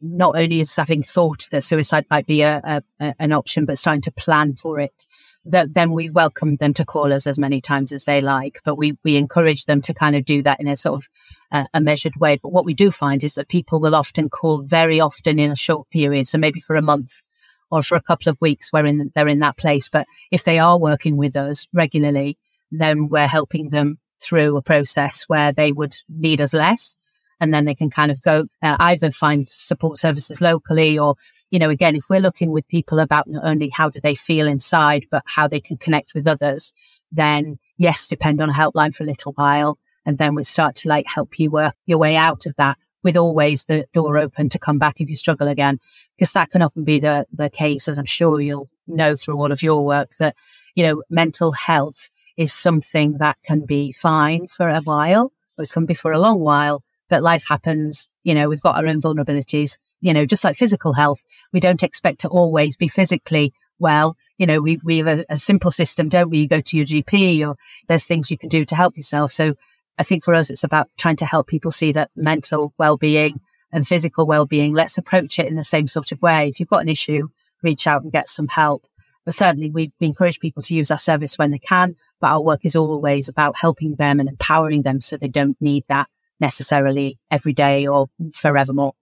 not 0.01 0.37
only 0.37 0.61
is 0.61 0.75
having 0.77 1.03
thought 1.03 1.49
that 1.51 1.63
suicide 1.63 2.07
might 2.11 2.27
be 2.27 2.43
a, 2.43 2.83
a 3.01 3.15
an 3.19 3.33
option, 3.33 3.65
but 3.65 3.79
starting 3.79 4.03
to 4.03 4.13
plan 4.13 4.55
for 4.55 4.81
it, 4.81 5.07
that 5.45 5.75
then 5.75 5.91
we 5.93 6.11
welcome 6.11 6.57
them 6.57 6.75
to 6.75 6.85
call 6.85 7.13
us 7.13 7.27
as 7.27 7.39
many 7.39 7.61
times 7.61 7.93
as 7.93 8.05
they 8.05 8.21
like, 8.21 8.61
but 8.65 8.77
we, 8.77 8.99
we 9.03 9.17
encourage 9.17 9.65
them 9.65 9.81
to 9.83 9.95
kind 9.95 10.15
of 10.15 10.25
do 10.25 10.43
that 10.43 10.61
in 10.61 10.69
a 10.69 10.77
sort 10.77 11.03
of 11.03 11.09
uh, 11.51 11.65
a 11.73 11.81
measured 11.81 12.17
way. 12.17 12.39
But 12.43 12.53
what 12.53 12.65
we 12.65 12.75
do 12.75 12.91
find 12.91 13.25
is 13.25 13.35
that 13.35 13.49
people 13.49 13.81
will 13.81 13.95
often 13.95 14.29
call 14.29 14.63
very 14.63 15.01
often 15.01 15.39
in 15.39 15.51
a 15.51 15.57
short 15.57 15.89
period. 15.91 16.29
So 16.29 16.39
maybe 16.39 16.61
for 16.61 16.77
a 16.77 16.83
month 16.83 17.23
or 17.71 17.83
for 17.83 17.97
a 17.97 18.03
couple 18.03 18.31
of 18.31 18.41
weeks 18.41 18.73
where 18.73 18.85
in, 18.85 19.11
they're 19.15 19.29
in 19.29 19.41
that 19.41 19.57
place. 19.57 19.89
But 19.89 20.07
if 20.31 20.45
they 20.45 20.59
are 20.59 20.79
working 20.79 21.17
with 21.17 21.37
us 21.37 21.67
regularly, 21.73 22.39
then 22.71 23.09
we're 23.09 23.27
helping 23.27 23.71
them 23.71 23.99
through 24.21 24.57
a 24.57 24.63
process 24.63 25.25
where 25.29 25.53
they 25.53 25.73
would 25.73 25.97
need 26.09 26.41
us 26.41 26.53
less. 26.53 26.97
And 27.40 27.55
then 27.55 27.64
they 27.64 27.75
can 27.75 27.90
kind 27.90 28.11
of 28.11 28.20
go 28.23 28.46
uh, 28.62 28.76
either 28.81 29.11
find 29.11 29.49
support 29.49 29.99
services 29.99 30.40
locally 30.40 30.99
or 30.99 31.14
you 31.50 31.58
know, 31.58 31.70
again, 31.70 31.96
if 31.96 32.05
we're 32.11 32.20
looking 32.20 32.50
with 32.50 32.69
people 32.69 32.99
about 32.99 33.26
not 33.26 33.44
only 33.44 33.70
how 33.70 33.88
do 33.88 34.00
they 34.00 34.14
feel 34.14 34.46
inside, 34.46 35.06
but 35.11 35.23
how 35.26 35.49
they 35.49 35.61
can 35.61 35.76
connect 35.79 36.14
with 36.14 36.26
others, 36.26 36.75
then 37.11 37.58
yes, 37.79 38.08
depend 38.08 38.43
on 38.43 38.50
a 38.50 38.52
helpline 38.52 38.94
for 38.94 39.05
a 39.05 39.06
little 39.06 39.32
while. 39.32 39.79
And 40.05 40.19
then 40.19 40.35
we 40.35 40.43
start 40.43 40.75
to 40.76 40.88
like 40.88 41.06
help 41.06 41.38
you 41.38 41.50
work 41.50 41.75
your 41.87 41.99
way 41.99 42.17
out 42.17 42.46
of 42.46 42.55
that 42.56 42.76
with 43.02 43.17
always 43.17 43.64
the 43.64 43.87
door 43.93 44.19
open 44.19 44.49
to 44.50 44.58
come 44.58 44.79
back 44.79 45.00
if 45.00 45.08
you 45.08 45.17
struggle 45.17 45.49
again. 45.49 45.79
Because 46.17 46.32
that 46.32 46.50
can 46.50 46.62
often 46.62 46.85
be 46.85 46.99
the, 46.99 47.26
the 47.32 47.49
case, 47.49 47.88
as 47.88 47.99
I'm 47.99 48.05
sure 48.05 48.40
you'll 48.40 48.69
know 48.87 49.17
through 49.17 49.37
all 49.37 49.52
of 49.52 49.62
your 49.62 49.85
work 49.85 50.12
that, 50.19 50.37
you 50.75 50.85
know, 50.85 51.02
mental 51.08 51.52
health 51.52 52.11
is 52.37 52.52
something 52.52 53.19
that 53.19 53.37
can 53.44 53.64
be 53.64 53.93
fine 53.93 54.46
for 54.46 54.69
a 54.69 54.81
while, 54.81 55.32
or 55.56 55.64
it 55.64 55.70
can 55.70 55.87
be 55.87 55.94
for 55.94 56.12
a 56.12 56.20
long 56.20 56.40
while, 56.40 56.82
but 57.09 57.23
life 57.23 57.45
happens. 57.49 58.09
You 58.23 58.35
know, 58.35 58.49
we've 58.49 58.63
got 58.63 58.77
our 58.77 58.87
own 58.87 59.01
vulnerabilities 59.01 59.79
you 60.01 60.13
know, 60.13 60.25
just 60.25 60.45
like 60.45 60.57
physical 60.57 60.95
health, 60.95 61.25
we 61.53 61.61
don't 61.61 61.83
expect 61.83 62.21
to 62.21 62.29
always 62.29 62.77
be 62.77 62.89
physically 62.89 63.53
well. 63.79 64.17
You 64.37 64.47
know, 64.47 64.61
we, 64.61 64.79
we 64.85 64.99
have 64.99 65.07
a, 65.07 65.25
a 65.29 65.39
simple 65.39 65.71
system, 65.71 66.09
don't 66.09 66.31
we? 66.31 66.39
You 66.39 66.49
go 66.49 66.61
to 66.61 66.77
your 66.77 66.87
GP 66.87 67.47
or 67.47 67.57
there's 67.89 68.07
things 68.07 68.31
you 68.31 68.39
can 68.39 68.49
do 68.49 68.65
to 68.65 68.75
help 68.75 68.97
yourself. 68.97 69.33
So 69.33 69.55
I 69.99 70.05
think 70.05 70.23
for 70.23 70.35
us, 70.35 70.51
it's 70.51 70.65
about 70.65 70.89
trying 70.97 71.17
to 71.17 71.27
help 71.27 71.49
people 71.49 71.71
see 71.71 71.93
that 71.93 72.11
mental 72.15 72.73
well-being 72.79 73.41
and 73.73 73.87
physical 73.87 74.27
well-being, 74.27 74.73
let's 74.73 74.97
approach 74.97 75.39
it 75.39 75.47
in 75.47 75.57
the 75.57 75.65
same 75.65 75.89
sort 75.89 76.11
of 76.11 76.23
way. 76.23 76.49
If 76.49 76.59
you've 76.59 76.71
got 76.71 76.83
an 76.83 76.89
issue, 76.89 77.29
reach 77.63 77.87
out 77.87 78.03
and 78.03 78.13
get 78.13 78.29
some 78.29 78.49
help. 78.49 78.87
But 79.27 79.35
certainly 79.35 79.69
we, 79.69 79.93
we 80.01 80.07
encourage 80.07 80.41
people 80.41 80.63
to 80.63 80.75
use 80.75 80.91
our 80.91 80.99
service 80.99 81.37
when 81.37 81.51
they 81.51 81.59
can, 81.59 81.97
but 82.19 82.31
our 82.31 82.41
work 82.41 82.65
is 82.65 82.75
always 82.75 83.29
about 83.29 83.59
helping 83.59 83.97
them 83.97 84.21
and 84.21 84.29
empowering 84.29 84.83
them 84.83 85.03
so 85.03 85.19
they 85.19 85.29
don't 85.29 85.61
need 85.61 85.85
that 85.89 86.09
necessarily 86.40 87.19
every 87.31 87.52
day 87.52 87.87
or 87.87 88.06
forevermore. 88.32 88.93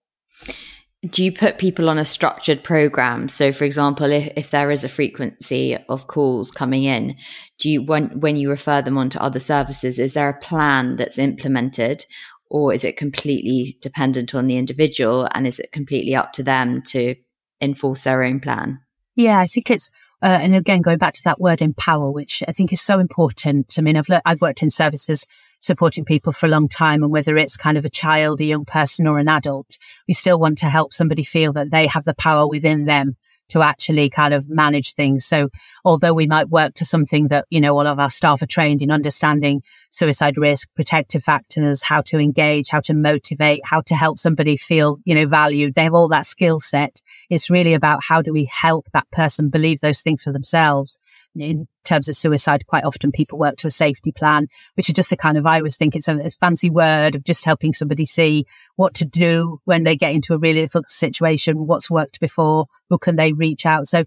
Do 1.11 1.23
you 1.23 1.31
put 1.31 1.59
people 1.59 1.89
on 1.89 1.99
a 1.99 2.05
structured 2.05 2.65
program? 2.65 3.29
So 3.29 3.53
for 3.53 3.65
example 3.65 4.11
if, 4.11 4.33
if 4.37 4.51
there 4.51 4.71
is 4.71 4.83
a 4.83 4.89
frequency 4.89 5.77
of 5.89 6.07
calls 6.07 6.51
coming 6.51 6.85
in 6.85 7.17
do 7.59 7.71
you 7.71 7.83
when 7.83 8.21
when 8.21 8.37
you 8.37 8.51
refer 8.51 8.83
them 8.83 8.99
on 8.99 9.09
to 9.11 9.23
other 9.23 9.39
services 9.39 9.99
is 9.99 10.15
there 10.15 10.29
a 10.29 10.39
plan 10.41 10.97
that's 10.97 11.19
implemented 11.19 12.05
or 12.51 12.73
is 12.73 12.85
it 12.85 12.97
completely 12.97 13.77
dependent 13.83 14.35
on 14.35 14.47
the 14.47 14.57
individual 14.57 15.29
and 15.35 15.47
is 15.47 15.59
it 15.59 15.73
completely 15.73 16.15
up 16.15 16.33
to 16.33 16.43
them 16.43 16.83
to 16.83 17.15
enforce 17.61 18.05
their 18.05 18.23
own 18.23 18.41
plan? 18.41 18.81
Yeah 19.15 19.39
i 19.39 19.47
think 19.47 19.71
it's 19.71 19.91
uh, 20.23 20.39
and 20.41 20.55
again 20.55 20.81
going 20.81 20.99
back 20.99 21.15
to 21.15 21.23
that 21.25 21.41
word 21.41 21.61
empower 21.63 22.11
which 22.11 22.43
i 22.49 22.53
think 22.53 22.73
is 22.73 22.81
so 22.81 22.99
important. 22.99 23.75
I 23.79 23.83
mean 23.83 23.97
i've 23.97 24.09
le- 24.09 24.23
i've 24.25 24.41
worked 24.41 24.63
in 24.63 24.71
services 24.71 25.27
supporting 25.67 26.05
people 26.05 26.33
for 26.33 26.47
a 26.47 26.49
long 26.49 26.69
time. 26.69 27.03
And 27.03 27.13
whether 27.13 27.37
it's 27.37 27.57
kind 27.57 27.77
of 27.77 27.85
a 27.85 27.91
child, 27.91 28.41
a 28.41 28.45
young 28.45 28.65
person 28.65 29.07
or 29.07 29.19
an 29.19 29.29
adult, 29.29 29.77
we 30.09 30.15
still 30.15 30.39
want 30.39 30.59
to 30.59 30.67
help 30.67 30.95
somebody 30.95 31.25
feel 31.25 31.53
that 31.55 31.71
they 31.71 31.87
have 31.87 32.05
the 32.05 32.15
power 32.15 32.47
within 32.49 32.85
them 32.85 33.17
to 33.49 33.63
actually 33.63 34.11
kind 34.11 34.35
of 34.35 34.49
manage 34.49 34.95
things. 34.95 35.25
So 35.25 35.51
although 35.85 36.15
we 36.15 36.27
might 36.27 36.49
work 36.49 36.75
to 36.75 36.85
something 36.85 37.29
that, 37.29 37.47
you 37.51 37.61
know, 37.61 37.79
all 37.79 37.87
of 37.87 37.99
our 37.99 38.11
staff 38.11 38.43
are 38.43 38.47
trained 38.47 38.83
in 38.83 38.91
understanding 38.91 39.63
suicide 39.91 40.37
risk, 40.37 40.69
protective 40.75 41.23
factors, 41.23 41.85
how 41.85 42.01
to 42.03 42.19
engage, 42.19 42.71
how 42.71 42.81
to 42.81 42.95
motivate, 42.95 43.61
how 43.65 43.83
to 43.83 43.95
help 43.95 44.19
somebody 44.19 44.57
feel, 44.57 44.99
you 45.05 45.15
know, 45.15 45.27
valued. 45.27 45.75
They 45.75 45.85
have 45.85 45.95
all 45.95 46.09
that 46.09 46.27
skill 46.27 46.59
set. 46.59 47.01
It's 47.31 47.51
really 47.51 47.75
about 47.75 48.05
how 48.05 48.21
do 48.21 48.33
we 48.33 48.47
help 48.47 48.87
that 48.93 49.11
person 49.13 49.49
believe 49.49 49.81
those 49.81 50.03
things 50.03 50.23
for 50.23 50.33
themselves 50.33 50.99
in 51.41 51.67
terms 51.85 52.09
of 52.09 52.17
suicide, 52.17 52.67
quite 52.67 52.85
often 52.85 53.13
people 53.13 53.39
work 53.39 53.57
to 53.59 53.67
a 53.67 53.71
safety 53.71 54.13
plan, 54.13 54.49
which 54.75 54.89
is 54.89 54.95
just 54.95 55.13
a 55.13 55.17
kind 55.17 55.39
of, 55.39 55.47
I 55.47 55.59
always 55.59 55.77
think 55.77 55.95
it's 55.95 56.09
a, 56.09 56.17
a, 56.17 56.31
fancy 56.31 56.71
word 56.71 57.15
of 57.15 57.25
just 57.25 57.45
helping 57.45 57.73
somebody 57.73 58.05
see 58.05 58.45
what 58.77 58.95
to 58.95 59.05
do 59.05 59.59
when 59.65 59.85
they 59.85 59.97
get 59.97 60.15
into 60.15 60.35
a 60.35 60.39
really 60.39 60.61
difficult 60.61 60.89
situation, 60.89 61.67
what's 61.67 61.91
worked 61.91 62.21
before, 62.21 62.67
who 62.91 62.99
can 62.99 63.17
they 63.17 63.33
reach 63.33 63.67
out. 63.67 63.87
So 63.87 64.05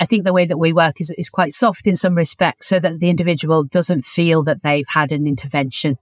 I 0.00 0.06
think 0.06 0.24
the 0.24 0.32
way 0.32 0.44
that 0.44 0.58
we 0.58 0.72
work 0.72 1.00
is, 1.00 1.10
is 1.10 1.28
quite 1.28 1.52
soft 1.52 1.86
in 1.86 1.96
some 1.96 2.14
respects 2.14 2.68
so 2.68 2.78
that 2.78 3.00
the 3.00 3.10
individual 3.10 3.64
doesn't 3.64 4.04
feel 4.04 4.42
that 4.44 4.62
they've 4.62 4.88
had 4.88 5.12
an 5.12 5.26
intervention. 5.26 5.96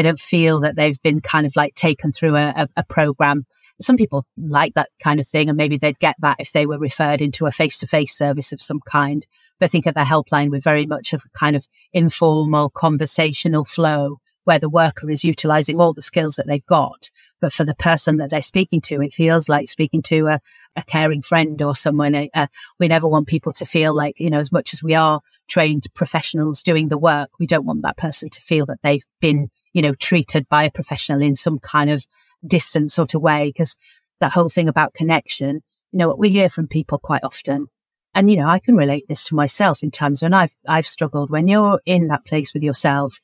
They 0.00 0.08
don't 0.08 0.18
feel 0.18 0.60
that 0.60 0.76
they've 0.76 1.02
been 1.02 1.20
kind 1.20 1.44
of 1.44 1.54
like 1.56 1.74
taken 1.74 2.10
through 2.10 2.34
a, 2.34 2.54
a, 2.56 2.68
a 2.78 2.84
program. 2.84 3.44
Some 3.82 3.98
people 3.98 4.24
like 4.38 4.72
that 4.76 4.88
kind 4.98 5.20
of 5.20 5.28
thing, 5.28 5.50
and 5.50 5.58
maybe 5.58 5.76
they'd 5.76 5.98
get 5.98 6.16
that 6.20 6.36
if 6.38 6.52
they 6.52 6.64
were 6.64 6.78
referred 6.78 7.20
into 7.20 7.44
a 7.44 7.50
face 7.50 7.78
to 7.80 7.86
face 7.86 8.16
service 8.16 8.50
of 8.50 8.62
some 8.62 8.80
kind. 8.86 9.26
But 9.58 9.66
I 9.66 9.68
think 9.68 9.86
at 9.86 9.94
the 9.94 10.00
helpline, 10.00 10.48
we're 10.48 10.60
very 10.62 10.86
much 10.86 11.12
of 11.12 11.22
a 11.26 11.38
kind 11.38 11.54
of 11.54 11.66
informal 11.92 12.70
conversational 12.70 13.66
flow 13.66 14.20
where 14.44 14.58
the 14.58 14.70
worker 14.70 15.10
is 15.10 15.22
utilizing 15.22 15.78
all 15.78 15.92
the 15.92 16.00
skills 16.00 16.36
that 16.36 16.46
they've 16.46 16.64
got, 16.64 17.10
But 17.40 17.52
for 17.52 17.64
the 17.64 17.74
person 17.74 18.18
that 18.18 18.30
they're 18.30 18.42
speaking 18.42 18.80
to, 18.82 19.02
it 19.02 19.12
feels 19.12 19.48
like 19.48 19.68
speaking 19.68 20.02
to 20.02 20.28
a, 20.28 20.40
a 20.76 20.82
caring 20.82 21.22
friend 21.22 21.60
or 21.62 21.74
someone. 21.74 22.14
Uh, 22.14 22.46
we 22.78 22.88
never 22.88 23.08
want 23.08 23.28
people 23.28 23.52
to 23.54 23.66
feel 23.66 23.94
like, 23.94 24.18
you 24.18 24.30
know, 24.30 24.38
as 24.38 24.52
much 24.52 24.72
as 24.72 24.82
we 24.82 24.94
are 24.94 25.20
trained 25.48 25.84
professionals 25.94 26.62
doing 26.62 26.88
the 26.88 26.98
work, 26.98 27.30
we 27.38 27.46
don't 27.46 27.64
want 27.64 27.82
that 27.82 27.96
person 27.96 28.28
to 28.30 28.40
feel 28.40 28.66
that 28.66 28.80
they've 28.82 29.04
been, 29.20 29.50
you 29.72 29.82
know, 29.82 29.94
treated 29.94 30.48
by 30.48 30.64
a 30.64 30.70
professional 30.70 31.22
in 31.22 31.34
some 31.34 31.58
kind 31.58 31.90
of 31.90 32.06
distant 32.46 32.92
sort 32.92 33.14
of 33.14 33.22
way. 33.22 33.48
Because 33.48 33.76
that 34.20 34.32
whole 34.32 34.48
thing 34.48 34.68
about 34.68 34.94
connection, 34.94 35.62
you 35.92 35.98
know, 35.98 36.08
what 36.08 36.18
we 36.18 36.30
hear 36.30 36.48
from 36.48 36.68
people 36.68 36.98
quite 36.98 37.24
often 37.24 37.68
and, 38.14 38.30
you 38.30 38.36
know, 38.36 38.48
I 38.48 38.58
can 38.58 38.76
relate 38.76 39.06
this 39.08 39.24
to 39.26 39.34
myself 39.34 39.82
in 39.82 39.90
times 39.90 40.22
when 40.22 40.34
I've, 40.34 40.56
I've 40.66 40.86
struggled. 40.86 41.30
When 41.30 41.46
you're 41.46 41.80
in 41.86 42.08
that 42.08 42.24
place 42.24 42.52
with 42.52 42.62
yourself, 42.62 43.20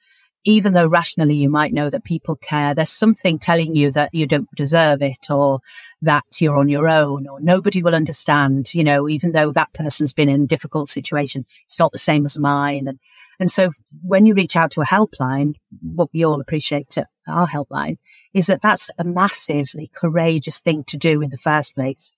even 0.47 0.75
though 0.75 0.87
rationally 0.87 1.35
you 1.35 1.51
might 1.51 1.75
know 1.75 1.91
that 1.91 2.05
people 2.05 2.37
care, 2.37 2.73
there's 2.73 2.93
something 2.93 3.37
telling 3.37 3.75
you 3.75 3.91
that 3.91 4.15
you 4.15 4.27
don't 4.27 4.49
deserve 4.55 5.03
it 5.03 5.29
or 5.29 5.59
that 6.01 6.25
you're 6.41 6.57
on 6.57 6.69
your 6.69 6.89
own 6.89 7.27
or 7.27 7.41
nobody 7.41 7.83
will 7.83 7.97
understand, 7.97 8.73
you 8.73 8.85
know, 8.85 9.09
even 9.09 9.33
though 9.33 9.51
that 9.51 9.73
person's 9.73 10.13
been 10.13 10.29
in 10.29 10.43
a 10.43 10.47
difficult 10.47 10.89
situation, 10.89 11.45
it's 11.65 11.81
not 11.81 11.91
the 11.91 11.99
same 11.99 12.25
as 12.25 12.39
mine. 12.39 12.87
And, 12.87 13.01
and 13.41 13.51
so 13.51 13.73
when 14.03 14.25
you 14.25 14.35
reach 14.35 14.55
out 14.55 14.71
to 14.73 14.83
a 14.83 14.87
helpline, 14.87 15.55
what 15.83 16.11
we 16.15 16.25
all 16.25 16.41
appreciate 16.41 16.97
at 16.97 17.09
our 17.27 17.49
helpline 17.49 17.99
is 18.33 18.47
that 18.47 18.63
that's 18.63 18.89
a 18.99 19.05
massively 19.05 19.91
courageous 19.97 20.61
thing 20.61 20.85
to 20.85 20.97
do 20.97 21.23
in 21.23 21.31
the 21.31 21.37
first 21.37 21.75
place. 21.75 22.13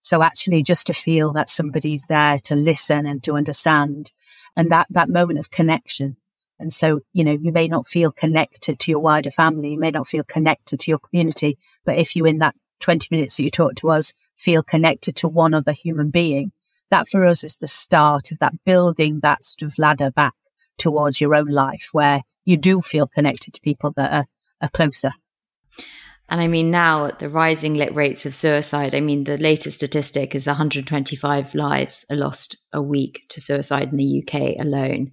So 0.00 0.24
actually 0.24 0.64
just 0.64 0.88
to 0.88 0.92
feel 0.92 1.32
that 1.34 1.48
somebody's 1.48 2.02
there 2.08 2.38
to 2.38 2.56
listen 2.56 3.06
and 3.06 3.22
to 3.22 3.36
understand 3.36 4.10
and 4.56 4.68
that, 4.72 4.88
that 4.90 5.08
moment 5.08 5.38
of 5.38 5.52
connection. 5.52 6.16
And 6.58 6.72
so, 6.72 7.00
you 7.12 7.24
know, 7.24 7.38
you 7.40 7.52
may 7.52 7.68
not 7.68 7.86
feel 7.86 8.10
connected 8.10 8.78
to 8.80 8.90
your 8.90 9.00
wider 9.00 9.30
family. 9.30 9.72
You 9.72 9.78
may 9.78 9.90
not 9.90 10.08
feel 10.08 10.24
connected 10.24 10.80
to 10.80 10.90
your 10.90 10.98
community, 10.98 11.58
but 11.84 11.98
if 11.98 12.16
you 12.16 12.24
in 12.24 12.38
that 12.38 12.54
20 12.80 13.08
minutes 13.10 13.36
that 13.36 13.42
you 13.44 13.50
talk 13.50 13.74
to 13.76 13.90
us 13.90 14.12
feel 14.36 14.62
connected 14.62 15.16
to 15.16 15.28
one 15.28 15.54
other 15.54 15.72
human 15.72 16.10
being, 16.10 16.52
that 16.90 17.08
for 17.08 17.26
us 17.26 17.44
is 17.44 17.56
the 17.56 17.68
start 17.68 18.30
of 18.32 18.38
that 18.38 18.54
building 18.64 19.20
that 19.22 19.44
sort 19.44 19.70
of 19.70 19.78
ladder 19.78 20.10
back 20.10 20.34
towards 20.78 21.20
your 21.20 21.34
own 21.34 21.48
life 21.48 21.88
where 21.92 22.22
you 22.44 22.56
do 22.56 22.80
feel 22.80 23.06
connected 23.06 23.52
to 23.54 23.60
people 23.60 23.92
that 23.96 24.12
are, 24.12 24.26
are 24.62 24.70
closer. 24.70 25.12
And 26.30 26.40
I 26.40 26.46
mean, 26.46 26.70
now 26.70 27.06
at 27.06 27.18
the 27.18 27.28
rising 27.28 27.78
rates 27.94 28.26
of 28.26 28.34
suicide, 28.34 28.94
I 28.94 29.00
mean, 29.00 29.24
the 29.24 29.38
latest 29.38 29.78
statistic 29.78 30.34
is 30.34 30.46
125 30.46 31.54
lives 31.54 32.04
are 32.10 32.16
lost 32.16 32.56
a 32.72 32.82
week 32.82 33.22
to 33.30 33.40
suicide 33.40 33.90
in 33.90 33.96
the 33.96 34.22
UK 34.22 34.60
alone. 34.60 35.12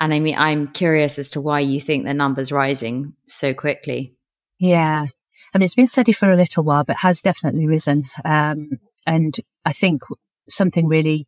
And 0.00 0.14
I 0.14 0.20
mean, 0.20 0.36
I'm 0.36 0.68
curious 0.68 1.18
as 1.18 1.30
to 1.30 1.40
why 1.40 1.60
you 1.60 1.80
think 1.80 2.04
the 2.04 2.14
number's 2.14 2.52
rising 2.52 3.14
so 3.26 3.52
quickly. 3.52 4.14
Yeah. 4.58 5.06
I 5.54 5.58
mean, 5.58 5.64
it's 5.64 5.74
been 5.74 5.86
steady 5.86 6.12
for 6.12 6.30
a 6.30 6.36
little 6.36 6.62
while, 6.62 6.84
but 6.84 6.98
has 6.98 7.20
definitely 7.20 7.66
risen. 7.66 8.04
Um, 8.24 8.78
and 9.06 9.36
I 9.64 9.72
think 9.72 10.02
something 10.48 10.86
really 10.86 11.26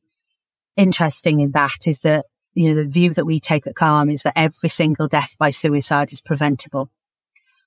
interesting 0.77 1.41
in 1.41 1.53
that 1.53 1.87
is 1.87 2.00
that, 2.00 2.27
you 2.55 2.69
know, 2.69 2.83
the 2.83 2.89
view 2.89 3.12
that 3.15 3.25
we 3.25 3.41
take 3.41 3.67
at 3.67 3.75
Calm 3.75 4.11
is 4.11 4.23
that 4.23 4.35
every 4.37 4.69
single 4.69 5.09
death 5.09 5.37
by 5.39 5.50
suicide 5.50 6.12
is 6.12 6.21
preventable. 6.21 6.91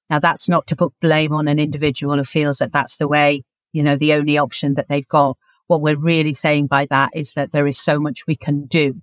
Now, 0.09 0.19
that's 0.19 0.47
not 0.47 0.67
to 0.67 0.75
put 0.75 0.93
blame 1.01 1.33
on 1.33 1.47
an 1.47 1.59
individual 1.59 2.17
who 2.17 2.23
feels 2.23 2.57
that 2.57 2.71
that's 2.71 2.97
the 2.97 3.07
way, 3.07 3.43
you 3.71 3.83
know, 3.83 3.95
the 3.95 4.13
only 4.13 4.37
option 4.37 4.75
that 4.75 4.87
they've 4.89 5.07
got. 5.07 5.37
What 5.67 5.81
we're 5.81 5.97
really 5.97 6.33
saying 6.33 6.67
by 6.67 6.85
that 6.87 7.11
is 7.13 7.33
that 7.33 7.51
there 7.51 7.67
is 7.67 7.79
so 7.79 7.99
much 7.99 8.27
we 8.27 8.35
can 8.35 8.65
do. 8.65 9.01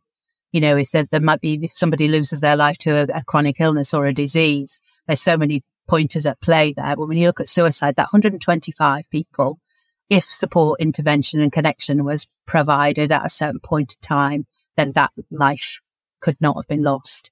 You 0.52 0.61
know, 0.61 0.76
if 0.76 0.90
there, 0.90 1.07
there 1.11 1.21
might 1.21 1.40
be, 1.40 1.59
if 1.62 1.73
somebody 1.73 2.09
loses 2.09 2.40
their 2.40 2.57
life 2.57 2.78
to 2.78 2.90
a, 2.90 3.19
a 3.19 3.25
chronic 3.25 3.61
illness 3.61 3.95
or 3.95 4.07
a 4.07 4.14
disease, 4.14 4.80
there's 5.07 5.21
so 5.21 5.37
many 5.37 5.62
pointers 5.88 6.26
at 6.26 6.40
play 6.40 6.73
there. 6.73 6.97
But 6.97 7.09
when 7.09 7.19
you 7.19 7.26
look 7.26 7.40
at 7.40 7.49
suicide, 7.49 7.97
that 7.97 8.12
125 8.12 9.11
people, 9.11 9.61
if 10.09 10.25
support, 10.25 10.80
intervention 10.80 11.40
and 11.40 11.52
connection 11.52 12.04
was 12.04 12.26
provided 12.47 13.12
at 13.12 13.25
a 13.25 13.30
certain 13.30 13.61
point 13.61 13.95
in 13.95 14.07
time, 14.07 14.47
then 14.76 14.92
that 14.92 15.12
life 15.30 15.80
could 16.21 16.37
not 16.40 16.57
have 16.57 16.69
been 16.69 16.83
lost. 16.83 17.30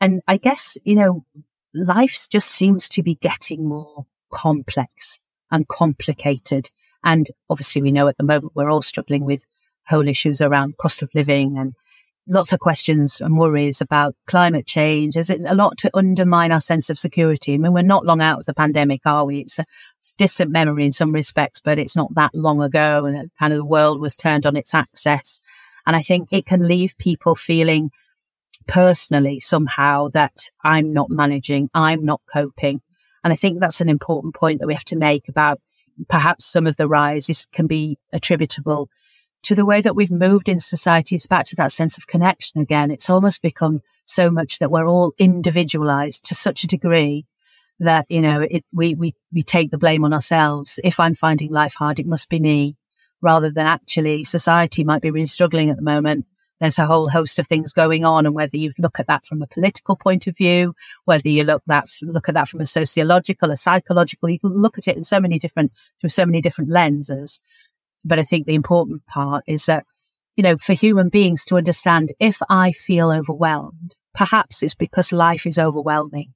And 0.00 0.22
I 0.26 0.36
guess, 0.36 0.78
you 0.84 0.94
know, 0.94 1.24
life 1.74 2.16
just 2.30 2.50
seems 2.50 2.88
to 2.90 3.02
be 3.02 3.16
getting 3.16 3.68
more 3.68 4.06
complex 4.30 5.18
and 5.50 5.68
complicated. 5.68 6.70
And 7.04 7.28
obviously, 7.48 7.82
we 7.82 7.92
know 7.92 8.08
at 8.08 8.16
the 8.16 8.24
moment 8.24 8.52
we're 8.54 8.70
all 8.70 8.82
struggling 8.82 9.24
with 9.24 9.46
whole 9.88 10.08
issues 10.08 10.40
around 10.40 10.76
cost 10.76 11.02
of 11.02 11.10
living 11.14 11.58
and 11.58 11.74
lots 12.30 12.52
of 12.52 12.60
questions 12.60 13.20
and 13.20 13.36
worries 13.36 13.80
about 13.80 14.14
climate 14.26 14.66
change. 14.66 15.16
Is 15.16 15.30
it 15.30 15.40
a 15.46 15.54
lot 15.54 15.76
to 15.78 15.90
undermine 15.94 16.52
our 16.52 16.60
sense 16.60 16.88
of 16.88 16.98
security? 16.98 17.54
I 17.54 17.58
mean, 17.58 17.72
we're 17.72 17.82
not 17.82 18.06
long 18.06 18.22
out 18.22 18.38
of 18.38 18.46
the 18.46 18.54
pandemic, 18.54 19.00
are 19.04 19.24
we? 19.24 19.40
It's 19.40 19.58
a, 19.58 19.66
distant 20.16 20.50
memory 20.50 20.86
in 20.86 20.92
some 20.92 21.12
respects, 21.12 21.60
but 21.60 21.78
it's 21.78 21.96
not 21.96 22.14
that 22.14 22.34
long 22.34 22.62
ago. 22.62 23.04
And 23.04 23.30
kind 23.38 23.52
of 23.52 23.58
the 23.58 23.64
world 23.64 24.00
was 24.00 24.16
turned 24.16 24.46
on 24.46 24.56
its 24.56 24.72
axis. 24.72 25.40
And 25.86 25.94
I 25.94 26.00
think 26.00 26.32
it 26.32 26.46
can 26.46 26.66
leave 26.66 26.96
people 26.96 27.34
feeling 27.34 27.90
personally 28.66 29.40
somehow 29.40 30.08
that 30.08 30.50
I'm 30.64 30.92
not 30.92 31.10
managing, 31.10 31.68
I'm 31.74 32.04
not 32.04 32.22
coping. 32.32 32.80
And 33.24 33.32
I 33.32 33.36
think 33.36 33.60
that's 33.60 33.80
an 33.80 33.88
important 33.88 34.34
point 34.34 34.60
that 34.60 34.66
we 34.66 34.74
have 34.74 34.84
to 34.86 34.96
make 34.96 35.28
about 35.28 35.60
perhaps 36.08 36.46
some 36.46 36.66
of 36.66 36.76
the 36.76 36.86
rises 36.86 37.46
can 37.52 37.66
be 37.66 37.98
attributable 38.12 38.88
to 39.42 39.54
the 39.54 39.64
way 39.64 39.80
that 39.80 39.96
we've 39.96 40.10
moved 40.10 40.48
in 40.48 40.60
society. 40.60 41.14
It's 41.14 41.26
back 41.26 41.46
to 41.46 41.56
that 41.56 41.72
sense 41.72 41.96
of 41.96 42.06
connection 42.06 42.60
again. 42.60 42.90
It's 42.90 43.10
almost 43.10 43.42
become 43.42 43.80
so 44.04 44.30
much 44.30 44.58
that 44.58 44.70
we're 44.70 44.88
all 44.88 45.14
individualized 45.18 46.24
to 46.26 46.34
such 46.34 46.64
a 46.64 46.68
degree 46.68 47.26
that, 47.78 48.06
you 48.08 48.20
know, 48.20 48.42
it, 48.42 48.64
we, 48.72 48.94
we, 48.94 49.14
we 49.32 49.42
take 49.42 49.70
the 49.70 49.78
blame 49.78 50.04
on 50.04 50.12
ourselves. 50.12 50.78
If 50.84 51.00
I'm 51.00 51.14
finding 51.14 51.50
life 51.50 51.74
hard, 51.74 51.98
it 51.98 52.06
must 52.06 52.28
be 52.28 52.38
me 52.38 52.76
rather 53.22 53.50
than 53.50 53.66
actually 53.66 54.24
society 54.24 54.84
might 54.84 55.02
be 55.02 55.10
really 55.10 55.26
struggling 55.26 55.70
at 55.70 55.76
the 55.76 55.82
moment 55.82 56.26
there's 56.60 56.78
a 56.78 56.86
whole 56.86 57.08
host 57.08 57.38
of 57.38 57.46
things 57.46 57.72
going 57.72 58.04
on. 58.04 58.26
And 58.26 58.34
whether 58.34 58.56
you 58.56 58.72
look 58.78 59.00
at 59.00 59.06
that 59.06 59.24
from 59.24 59.42
a 59.42 59.46
political 59.46 59.96
point 59.96 60.26
of 60.26 60.36
view, 60.36 60.74
whether 61.06 61.28
you 61.28 61.42
look 61.42 61.62
that, 61.66 61.88
look 62.02 62.28
at 62.28 62.34
that 62.34 62.48
from 62.48 62.60
a 62.60 62.66
sociological, 62.66 63.50
a 63.50 63.56
psychological, 63.56 64.28
you 64.28 64.38
can 64.38 64.50
look 64.50 64.78
at 64.78 64.86
it 64.86 64.96
in 64.96 65.04
so 65.04 65.18
many 65.18 65.38
different, 65.38 65.72
through 65.98 66.10
so 66.10 66.26
many 66.26 66.40
different 66.40 66.70
lenses. 66.70 67.40
But 68.04 68.18
I 68.18 68.22
think 68.22 68.46
the 68.46 68.54
important 68.54 69.06
part 69.06 69.44
is 69.46 69.66
that, 69.66 69.84
you 70.36 70.42
know, 70.42 70.56
for 70.56 70.72
human 70.72 71.08
beings 71.08 71.44
to 71.46 71.56
understand 71.56 72.12
if 72.18 72.38
I 72.48 72.72
feel 72.72 73.10
overwhelmed, 73.10 73.96
perhaps 74.14 74.62
it's 74.62 74.74
because 74.74 75.12
life 75.12 75.46
is 75.46 75.58
overwhelming. 75.58 76.32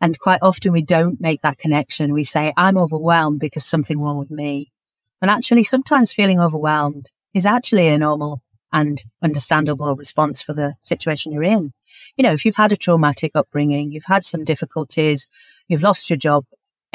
And 0.00 0.18
quite 0.18 0.38
often 0.42 0.72
we 0.72 0.82
don't 0.82 1.20
make 1.20 1.42
that 1.42 1.58
connection. 1.58 2.12
We 2.12 2.24
say, 2.24 2.52
I'm 2.56 2.78
overwhelmed 2.78 3.40
because 3.40 3.64
something 3.64 4.00
wrong 4.00 4.18
with 4.18 4.30
me. 4.30 4.72
And 5.20 5.30
actually, 5.30 5.64
sometimes 5.64 6.12
feeling 6.12 6.38
overwhelmed 6.38 7.10
is 7.34 7.44
actually 7.44 7.88
a 7.88 7.98
normal 7.98 8.42
and 8.72 9.02
understandable 9.22 9.94
response 9.96 10.42
for 10.42 10.52
the 10.52 10.74
situation 10.80 11.32
you're 11.32 11.42
in. 11.42 11.72
You 12.16 12.22
know, 12.22 12.32
if 12.32 12.44
you've 12.44 12.56
had 12.56 12.72
a 12.72 12.76
traumatic 12.76 13.32
upbringing, 13.34 13.90
you've 13.90 14.04
had 14.04 14.24
some 14.24 14.44
difficulties, 14.44 15.26
you've 15.66 15.82
lost 15.82 16.10
your 16.10 16.16
job, 16.16 16.44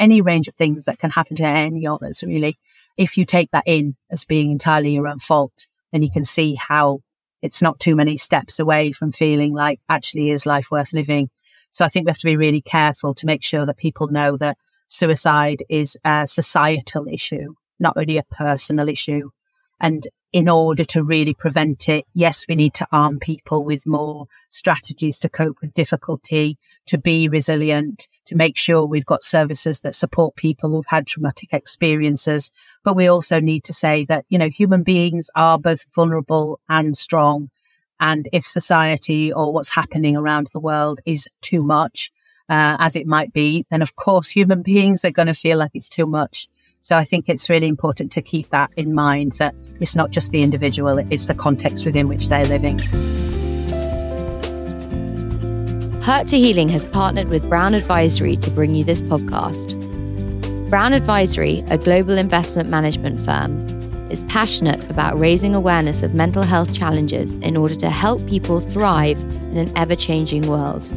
any 0.04 0.20
range 0.20 0.48
of 0.48 0.54
things 0.54 0.84
that 0.84 0.98
can 0.98 1.10
happen 1.10 1.36
to 1.36 1.44
any 1.44 1.86
of 1.86 2.02
us, 2.02 2.22
really. 2.22 2.58
If 2.96 3.16
you 3.16 3.24
take 3.24 3.50
that 3.52 3.64
in 3.66 3.96
as 4.10 4.24
being 4.24 4.50
entirely 4.50 4.94
your 4.94 5.08
own 5.08 5.18
fault, 5.18 5.66
then 5.92 6.02
you 6.02 6.10
can 6.10 6.24
see 6.24 6.54
how 6.54 7.00
it's 7.42 7.62
not 7.62 7.80
too 7.80 7.96
many 7.96 8.16
steps 8.16 8.58
away 8.58 8.92
from 8.92 9.12
feeling 9.12 9.52
like 9.52 9.80
actually 9.88 10.30
is 10.30 10.46
life 10.46 10.68
worth 10.70 10.92
living. 10.92 11.30
So 11.70 11.84
I 11.84 11.88
think 11.88 12.06
we 12.06 12.10
have 12.10 12.18
to 12.18 12.26
be 12.26 12.36
really 12.36 12.60
careful 12.60 13.14
to 13.14 13.26
make 13.26 13.42
sure 13.42 13.66
that 13.66 13.76
people 13.78 14.08
know 14.08 14.36
that 14.36 14.56
suicide 14.88 15.64
is 15.68 15.96
a 16.04 16.26
societal 16.26 17.06
issue, 17.08 17.54
not 17.80 17.96
only 17.96 18.18
a 18.18 18.22
personal 18.24 18.88
issue. 18.88 19.30
And 19.80 20.06
in 20.34 20.48
order 20.48 20.82
to 20.82 21.04
really 21.04 21.32
prevent 21.32 21.88
it, 21.88 22.04
yes, 22.12 22.44
we 22.48 22.56
need 22.56 22.74
to 22.74 22.88
arm 22.90 23.20
people 23.20 23.62
with 23.64 23.86
more 23.86 24.26
strategies 24.48 25.20
to 25.20 25.28
cope 25.28 25.60
with 25.60 25.72
difficulty, 25.74 26.58
to 26.86 26.98
be 26.98 27.28
resilient, 27.28 28.08
to 28.26 28.34
make 28.34 28.56
sure 28.56 28.84
we've 28.84 29.06
got 29.06 29.22
services 29.22 29.82
that 29.82 29.94
support 29.94 30.34
people 30.34 30.70
who've 30.70 30.88
had 30.88 31.06
traumatic 31.06 31.52
experiences. 31.52 32.50
But 32.82 32.96
we 32.96 33.06
also 33.06 33.38
need 33.38 33.62
to 33.62 33.72
say 33.72 34.04
that, 34.06 34.24
you 34.28 34.36
know, 34.36 34.48
human 34.48 34.82
beings 34.82 35.30
are 35.36 35.56
both 35.56 35.86
vulnerable 35.94 36.58
and 36.68 36.96
strong. 36.96 37.50
And 38.00 38.28
if 38.32 38.44
society 38.44 39.32
or 39.32 39.52
what's 39.52 39.70
happening 39.70 40.16
around 40.16 40.48
the 40.52 40.58
world 40.58 40.98
is 41.06 41.30
too 41.42 41.62
much, 41.62 42.10
uh, 42.48 42.76
as 42.80 42.96
it 42.96 43.06
might 43.06 43.32
be, 43.32 43.66
then 43.70 43.82
of 43.82 43.94
course 43.94 44.30
human 44.30 44.62
beings 44.62 45.04
are 45.04 45.12
going 45.12 45.28
to 45.28 45.34
feel 45.34 45.58
like 45.58 45.70
it's 45.74 45.88
too 45.88 46.06
much. 46.06 46.48
So 46.84 46.98
I 46.98 47.04
think 47.04 47.30
it's 47.30 47.48
really 47.48 47.66
important 47.66 48.12
to 48.12 48.20
keep 48.20 48.50
that 48.50 48.70
in 48.76 48.92
mind 48.92 49.32
that 49.38 49.54
it's 49.80 49.96
not 49.96 50.10
just 50.10 50.32
the 50.32 50.42
individual, 50.42 50.98
it's 50.98 51.28
the 51.28 51.34
context 51.34 51.86
within 51.86 52.08
which 52.08 52.28
they're 52.28 52.44
living. 52.44 52.78
Hurt 56.02 56.26
to 56.26 56.36
Healing 56.36 56.68
has 56.68 56.84
partnered 56.84 57.28
with 57.28 57.48
Brown 57.48 57.72
Advisory 57.72 58.36
to 58.36 58.50
bring 58.50 58.74
you 58.74 58.84
this 58.84 59.00
podcast. 59.00 59.80
Brown 60.68 60.92
Advisory, 60.92 61.64
a 61.70 61.78
global 61.78 62.18
investment 62.18 62.68
management 62.68 63.18
firm, 63.18 63.66
is 64.10 64.20
passionate 64.28 64.84
about 64.90 65.18
raising 65.18 65.54
awareness 65.54 66.02
of 66.02 66.12
mental 66.12 66.42
health 66.42 66.74
challenges 66.74 67.32
in 67.32 67.56
order 67.56 67.76
to 67.76 67.88
help 67.88 68.26
people 68.26 68.60
thrive 68.60 69.18
in 69.22 69.56
an 69.56 69.72
ever 69.74 69.96
changing 69.96 70.42
world. 70.42 70.90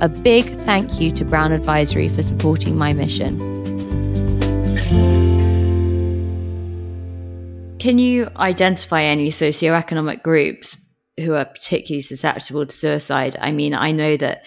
A 0.00 0.08
big 0.08 0.44
thank 0.62 1.00
you 1.00 1.12
to 1.12 1.24
Brown 1.24 1.52
Advisory 1.52 2.08
for 2.08 2.24
supporting 2.24 2.76
my 2.76 2.92
mission. 2.92 3.51
Can 7.82 7.98
you 7.98 8.28
identify 8.36 9.02
any 9.02 9.30
socioeconomic 9.30 10.22
groups 10.22 10.78
who 11.18 11.34
are 11.34 11.44
particularly 11.44 12.00
susceptible 12.00 12.64
to 12.64 12.76
suicide? 12.76 13.36
I 13.40 13.50
mean, 13.50 13.74
I 13.74 13.90
know 13.90 14.16
that 14.18 14.44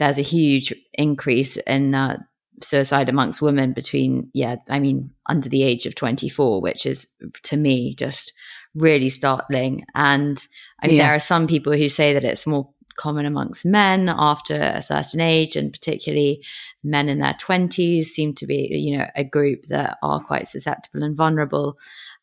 there's 0.00 0.18
a 0.18 0.22
huge 0.22 0.74
increase 0.92 1.56
in 1.58 1.94
uh, 1.94 2.18
suicide 2.60 3.08
amongst 3.08 3.40
women 3.40 3.72
between, 3.72 4.32
yeah, 4.34 4.56
I 4.68 4.80
mean, 4.80 5.12
under 5.26 5.48
the 5.48 5.62
age 5.62 5.86
of 5.86 5.94
24, 5.94 6.60
which 6.60 6.84
is 6.84 7.06
to 7.44 7.56
me 7.56 7.94
just 7.94 8.32
really 8.74 9.10
startling. 9.10 9.84
And 9.94 10.44
I 10.82 10.88
mean, 10.88 10.96
yeah. 10.96 11.06
there 11.06 11.14
are 11.14 11.20
some 11.20 11.46
people 11.46 11.74
who 11.74 11.88
say 11.88 12.14
that 12.14 12.24
it's 12.24 12.48
more 12.48 12.68
common 12.96 13.26
amongst 13.26 13.64
men 13.64 14.08
after 14.08 14.56
a 14.56 14.82
certain 14.82 15.20
age, 15.20 15.54
and 15.54 15.72
particularly 15.72 16.42
men 16.82 17.08
in 17.08 17.20
their 17.20 17.34
20s 17.34 18.06
seem 18.06 18.34
to 18.34 18.46
be, 18.46 18.68
you 18.72 18.98
know, 18.98 19.06
a 19.14 19.22
group 19.22 19.66
that 19.66 19.98
are 20.02 20.20
quite 20.20 20.48
susceptible 20.48 21.04
and 21.04 21.16
vulnerable. 21.16 21.78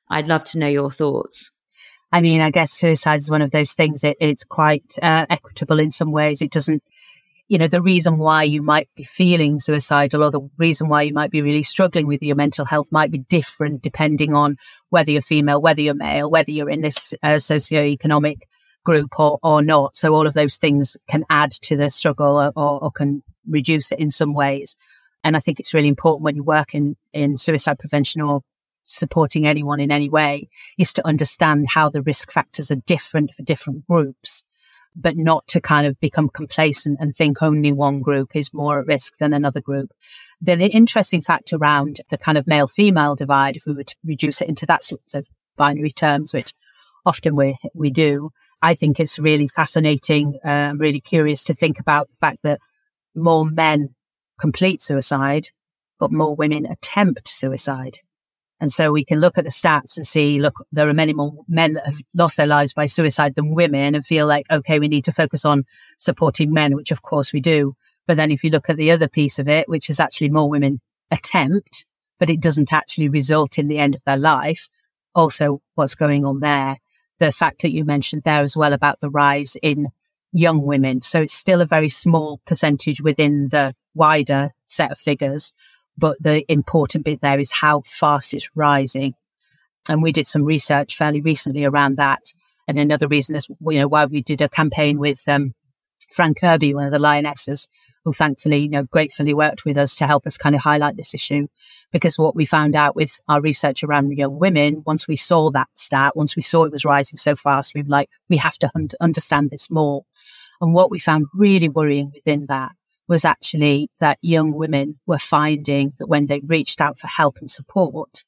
I'd 0.10 0.28
love 0.28 0.44
to 0.46 0.60
know 0.60 0.68
your 0.68 0.92
thoughts. 0.92 1.52
I 2.12 2.22
mean, 2.22 2.42
I 2.42 2.50
guess 2.50 2.72
suicide 2.72 3.18
is 3.18 3.30
one 3.30 3.42
of 3.42 3.52
those 3.52 3.74
things. 3.74 4.04
It, 4.04 4.18
it's 4.20 4.44
quite 4.44 4.96
uh, 5.02 5.28
equitable 5.30 5.80
in 5.80 5.92
some 5.92 6.12
ways. 6.12 6.42
It 6.42 6.52
doesn't, 6.52 6.84
you 7.48 7.58
know, 7.58 7.68
the 7.68 7.82
reason 7.82 8.18
why 8.18 8.44
you 8.44 8.64
might 8.64 8.90
be 8.96 9.04
feeling 9.04 9.60
suicidal 9.60 10.24
or 10.24 10.32
the 10.32 10.50
reason 10.58 10.90
why 10.90 11.04
you 11.04 11.14
might 11.14 11.30
be 11.30 11.42
really 11.42 11.64
struggling 11.64 12.08
with 12.08 12.24
your 12.24 12.36
mental 12.36 12.66
health 12.66 12.92
might 12.92 13.12
be 13.12 13.20
different 13.20 13.84
depending 13.84 14.34
on 14.34 14.58
whether 14.90 15.12
you're 15.12 15.22
female, 15.22 15.62
whether 15.62 15.82
you're 15.82 15.94
male, 15.94 16.30
whether 16.30 16.52
you're 16.52 16.70
in 16.70 16.82
this 16.82 17.14
uh, 17.22 17.36
socioeconomic 17.36 18.42
group 18.84 19.20
or, 19.20 19.38
or 19.44 19.62
not. 19.62 19.96
So 19.96 20.16
all 20.16 20.26
of 20.26 20.34
those 20.34 20.58
things 20.58 20.98
can 21.08 21.26
add 21.30 21.52
to 21.52 21.78
the 21.78 21.92
struggle 21.92 22.40
or, 22.40 22.52
or, 22.56 22.84
or 22.86 22.92
can 22.92 23.22
reduce 23.48 23.92
it 23.92 24.00
in 24.00 24.10
some 24.10 24.34
ways. 24.34 24.76
And 25.24 25.36
I 25.36 25.40
think 25.40 25.60
it's 25.60 25.74
really 25.74 25.90
important 25.90 26.24
when 26.24 26.36
you 26.36 26.44
work 26.44 26.74
in, 26.74 26.96
in 27.14 27.38
suicide 27.38 27.78
prevention 27.78 28.22
or 28.22 28.42
supporting 28.90 29.46
anyone 29.46 29.80
in 29.80 29.92
any 29.92 30.10
way 30.10 30.50
is 30.78 30.94
to 30.94 31.08
understand 31.08 31.70
how 31.70 31.90
the 31.90 32.02
risk 32.02 32.32
factors 32.32 32.72
are 32.72 32.76
different 32.76 33.34
for 33.34 33.44
different 33.44 33.86
groups, 33.88 34.46
but 34.96 35.16
not 35.16 35.48
to 35.48 35.62
kind 35.62 35.88
of 35.88 36.00
become 36.00 36.30
complacent 36.30 36.98
and 37.00 37.16
think 37.16 37.42
only 37.42 37.72
one 37.72 38.02
group 38.02 38.36
is 38.36 38.54
more 38.54 38.80
at 38.80 38.88
risk 38.88 39.18
than 39.18 39.34
another 39.34 39.62
group. 39.62 39.92
The 40.42 40.58
interesting 40.70 41.22
fact 41.22 41.54
around 41.54 42.02
the 42.10 42.18
kind 42.18 42.38
of 42.38 42.48
male 42.48 42.68
female 42.68 43.16
divide, 43.16 43.56
if 43.56 43.66
we 43.66 43.74
were 43.74 43.84
to 43.84 43.96
reduce 44.04 44.42
it 44.42 44.50
into 44.50 44.66
that 44.66 44.84
sort 44.84 45.02
of 45.14 45.26
binary 45.56 45.92
terms, 45.92 46.34
which 46.34 46.54
often 47.06 47.36
we, 47.36 47.58
we 47.74 47.92
do, 47.92 48.32
I 48.62 48.74
think 48.74 49.00
it's 49.00 49.20
really 49.20 49.48
fascinating, 49.48 50.40
uh, 50.44 50.74
really 50.76 51.00
curious 51.00 51.44
to 51.46 51.54
think 51.54 51.80
about 51.80 52.10
the 52.10 52.16
fact 52.16 52.40
that 52.44 52.60
more 53.16 53.46
men 53.46 53.96
complete 54.40 54.82
suicide, 54.82 55.50
but 56.00 56.12
more 56.12 56.36
women 56.36 56.66
attempt 56.66 57.28
suicide. 57.28 58.00
And 58.62 58.72
so 58.72 58.92
we 58.92 59.06
can 59.06 59.20
look 59.20 59.38
at 59.38 59.46
the 59.46 59.50
stats 59.50 59.96
and 59.96 60.06
see, 60.06 60.40
look, 60.40 60.66
there 60.72 60.90
are 60.90 60.94
many 60.94 61.14
more 61.14 61.34
men 61.48 61.74
that 61.74 61.86
have 61.86 62.02
lost 62.14 62.38
their 62.38 62.48
lives 62.48 62.74
by 62.74 62.88
suicide 62.88 63.36
than 63.36 63.56
women 63.56 63.96
and 63.96 64.06
feel 64.06 64.28
like, 64.28 64.46
okay, 64.52 64.80
we 64.80 64.90
need 64.90 65.06
to 65.06 65.14
focus 65.14 65.46
on 65.46 65.64
supporting 65.98 66.52
men, 66.52 66.76
which 66.76 66.92
of 66.92 67.02
course 67.02 67.32
we 67.32 67.40
do. 67.40 67.76
But 68.06 68.18
then 68.18 68.32
if 68.32 68.44
you 68.44 68.50
look 68.50 68.70
at 68.70 68.78
the 68.78 68.92
other 68.92 69.08
piece 69.08 69.40
of 69.40 69.48
it, 69.48 69.70
which 69.70 69.90
is 69.90 70.00
actually 70.00 70.30
more 70.30 70.50
women 70.50 70.82
attempt, 71.10 71.86
but 72.20 72.30
it 72.30 72.42
doesn't 72.42 72.74
actually 72.74 73.08
result 73.08 73.58
in 73.58 73.68
the 73.68 73.80
end 73.80 73.96
of 73.96 74.04
their 74.04 74.18
life. 74.18 74.68
Also, 75.16 75.62
what's 75.76 75.96
going 75.96 76.26
on 76.26 76.40
there? 76.40 76.78
The 77.20 77.32
fact 77.32 77.62
that 77.62 77.72
you 77.72 77.86
mentioned 77.86 78.24
there 78.24 78.42
as 78.42 78.58
well 78.58 78.74
about 78.74 79.00
the 79.00 79.10
rise 79.10 79.56
in 79.62 79.88
young 80.34 80.62
women. 80.62 81.02
So 81.02 81.22
it's 81.22 81.34
still 81.34 81.62
a 81.62 81.66
very 81.66 81.90
small 81.90 82.42
percentage 82.46 83.02
within 83.02 83.50
the 83.50 83.74
wider 83.96 84.52
set 84.66 84.92
of 84.92 84.98
figures 84.98 85.54
but 85.98 86.18
the 86.22 86.50
important 86.52 87.06
bit 87.06 87.22
there 87.22 87.40
is 87.40 87.52
how 87.52 87.82
fast 87.82 88.34
it's 88.34 88.50
rising. 88.56 89.14
And 89.88 90.02
we 90.04 90.12
did 90.12 90.28
some 90.28 90.44
research 90.44 90.96
fairly 90.96 91.22
recently 91.22 91.66
around 91.66 91.98
that. 91.98 92.22
And 92.68 92.78
another 92.78 93.08
reason 93.08 93.36
is, 93.36 93.48
you 93.50 93.80
know, 93.80 93.88
why 93.88 94.06
we 94.06 94.22
did 94.22 94.42
a 94.42 94.50
campaign 94.50 95.00
with 95.00 95.28
um, 95.28 95.54
Fran 96.14 96.36
Kirby, 96.36 96.74
one 96.74 96.86
of 96.86 96.92
the 96.92 97.00
lionesses, 97.00 97.68
who 98.06 98.14
thankfully, 98.14 98.58
you 98.58 98.70
know, 98.70 98.84
gratefully 98.84 99.34
worked 99.34 99.66
with 99.66 99.78
us 99.78 99.96
to 99.96 100.08
help 100.08 100.26
us 100.26 100.38
kind 100.38 100.56
of 100.56 100.62
highlight 100.62 100.96
this 100.96 101.14
issue. 101.14 101.48
Because 101.92 102.18
what 102.18 102.36
we 102.36 102.46
found 102.46 102.76
out 102.76 102.96
with 102.96 103.20
our 103.28 103.42
research 103.42 103.84
around 103.84 104.12
young 104.12 104.40
women, 104.40 104.84
once 104.86 105.08
we 105.08 105.16
saw 105.16 105.50
that 105.52 105.68
stat, 105.74 106.16
once 106.16 106.36
we 106.36 106.42
saw 106.42 106.64
it 106.64 106.72
was 106.72 106.86
rising 106.86 107.18
so 107.18 107.36
fast, 107.36 107.74
we 107.74 107.82
were 107.82 107.90
like, 107.90 108.10
we 108.30 108.38
have 108.38 108.58
to 108.60 108.72
un- 108.76 108.90
understand 109.02 109.50
this 109.50 109.70
more. 109.70 110.04
And 110.62 110.74
what 110.74 110.92
we 110.92 111.00
found 111.00 111.28
really 111.34 111.70
worrying 111.70 112.12
within 112.14 112.46
that 112.48 112.72
was 113.10 113.26
actually 113.26 113.90
that 114.00 114.20
young 114.22 114.54
women 114.54 115.00
were 115.06 115.20
finding 115.20 115.94
that 115.98 116.08
when 116.08 116.28
they 116.28 116.40
reached 116.42 116.80
out 116.80 116.98
for 116.98 117.08
help 117.08 117.38
and 117.40 117.50
support, 117.50 118.24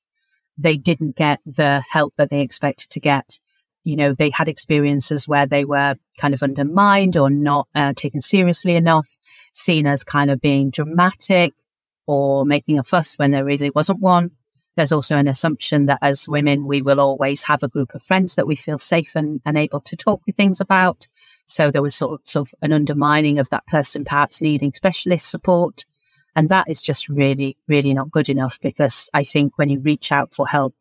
they 0.58 0.76
didn't 0.76 1.16
get 1.16 1.40
the 1.46 1.84
help 1.90 2.16
that 2.18 2.30
they 2.30 2.42
expected 2.42 2.90
to 2.90 3.00
get. 3.00 3.40
You 3.84 3.96
know, 3.96 4.14
they 4.14 4.32
had 4.32 4.48
experiences 4.48 5.28
where 5.28 5.46
they 5.46 5.66
were 5.66 5.96
kind 6.20 6.34
of 6.34 6.44
undermined 6.44 7.16
or 7.16 7.30
not 7.30 7.68
uh, 7.74 7.94
taken 7.96 8.22
seriously 8.22 8.76
enough, 8.76 9.18
seen 9.54 9.88
as 9.88 10.04
kind 10.04 10.30
of 10.30 10.42
being 10.42 10.72
dramatic 10.72 11.54
or 12.08 12.44
making 12.44 12.78
a 12.78 12.84
fuss 12.84 13.18
when 13.18 13.32
there 13.32 13.46
really 13.46 13.70
wasn't 13.70 14.00
one. 14.00 14.32
There's 14.82 14.92
also 14.92 15.16
an 15.16 15.28
assumption 15.28 15.86
that 15.86 16.00
as 16.02 16.28
women, 16.28 16.66
we 16.66 16.82
will 16.82 17.00
always 17.00 17.44
have 17.44 17.62
a 17.62 17.68
group 17.68 17.94
of 17.94 18.02
friends 18.02 18.34
that 18.34 18.48
we 18.48 18.56
feel 18.56 18.80
safe 18.80 19.16
and, 19.16 19.40
and 19.46 19.56
able 19.56 19.80
to 19.82 19.96
talk 19.96 20.24
with 20.26 20.36
things 20.36 20.60
about. 20.60 21.08
So 21.46 21.70
there 21.70 21.84
was 21.84 21.94
sort 21.94 22.14
of, 22.14 22.22
sort 22.28 22.48
of 22.48 22.56
an 22.64 22.74
undermining 22.74 23.38
of 23.38 23.52
that 23.52 23.68
person 23.68 24.04
perhaps 24.04 24.42
needing 24.42 24.74
specialist 24.74 25.30
support. 25.30 25.86
And 26.36 26.50
that 26.50 26.68
is 26.68 26.82
just 26.82 27.10
really, 27.10 27.58
really 27.68 27.94
not 27.94 28.10
good 28.10 28.28
enough 28.28 28.60
because 28.60 29.08
I 29.14 29.22
think 29.22 29.56
when 29.56 29.70
you 29.70 29.80
reach 29.80 30.12
out 30.12 30.34
for 30.34 30.48
help, 30.48 30.74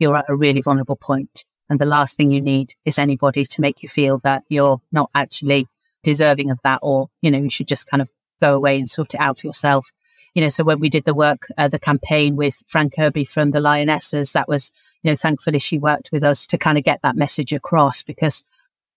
you're 0.00 0.16
at 0.16 0.28
a 0.28 0.34
really 0.34 0.60
vulnerable 0.60 0.96
point. 0.96 1.44
And 1.70 1.78
the 1.78 1.86
last 1.86 2.16
thing 2.16 2.32
you 2.32 2.40
need 2.40 2.74
is 2.84 2.98
anybody 2.98 3.44
to 3.44 3.60
make 3.60 3.84
you 3.84 3.88
feel 3.88 4.18
that 4.24 4.42
you're 4.48 4.82
not 4.90 5.10
actually 5.14 5.68
deserving 6.02 6.50
of 6.50 6.58
that 6.64 6.80
or, 6.82 7.08
you 7.22 7.30
know, 7.30 7.38
you 7.38 7.50
should 7.50 7.68
just 7.68 7.88
kind 7.88 8.02
of 8.02 8.10
go 8.40 8.56
away 8.56 8.80
and 8.80 8.90
sort 8.90 9.14
it 9.14 9.20
out 9.20 9.38
for 9.38 9.46
yourself. 9.46 9.92
You 10.34 10.42
know, 10.42 10.48
so 10.48 10.64
when 10.64 10.80
we 10.80 10.88
did 10.88 11.04
the 11.04 11.14
work, 11.14 11.46
uh, 11.56 11.68
the 11.68 11.78
campaign 11.78 12.36
with 12.36 12.64
Fran 12.66 12.90
Kirby 12.90 13.24
from 13.24 13.52
the 13.52 13.60
Lionesses, 13.60 14.32
that 14.32 14.48
was, 14.48 14.72
you 15.02 15.10
know, 15.10 15.16
thankfully 15.16 15.60
she 15.60 15.78
worked 15.78 16.10
with 16.12 16.24
us 16.24 16.46
to 16.48 16.58
kind 16.58 16.76
of 16.76 16.84
get 16.84 17.02
that 17.02 17.16
message 17.16 17.52
across 17.52 18.02
because 18.02 18.44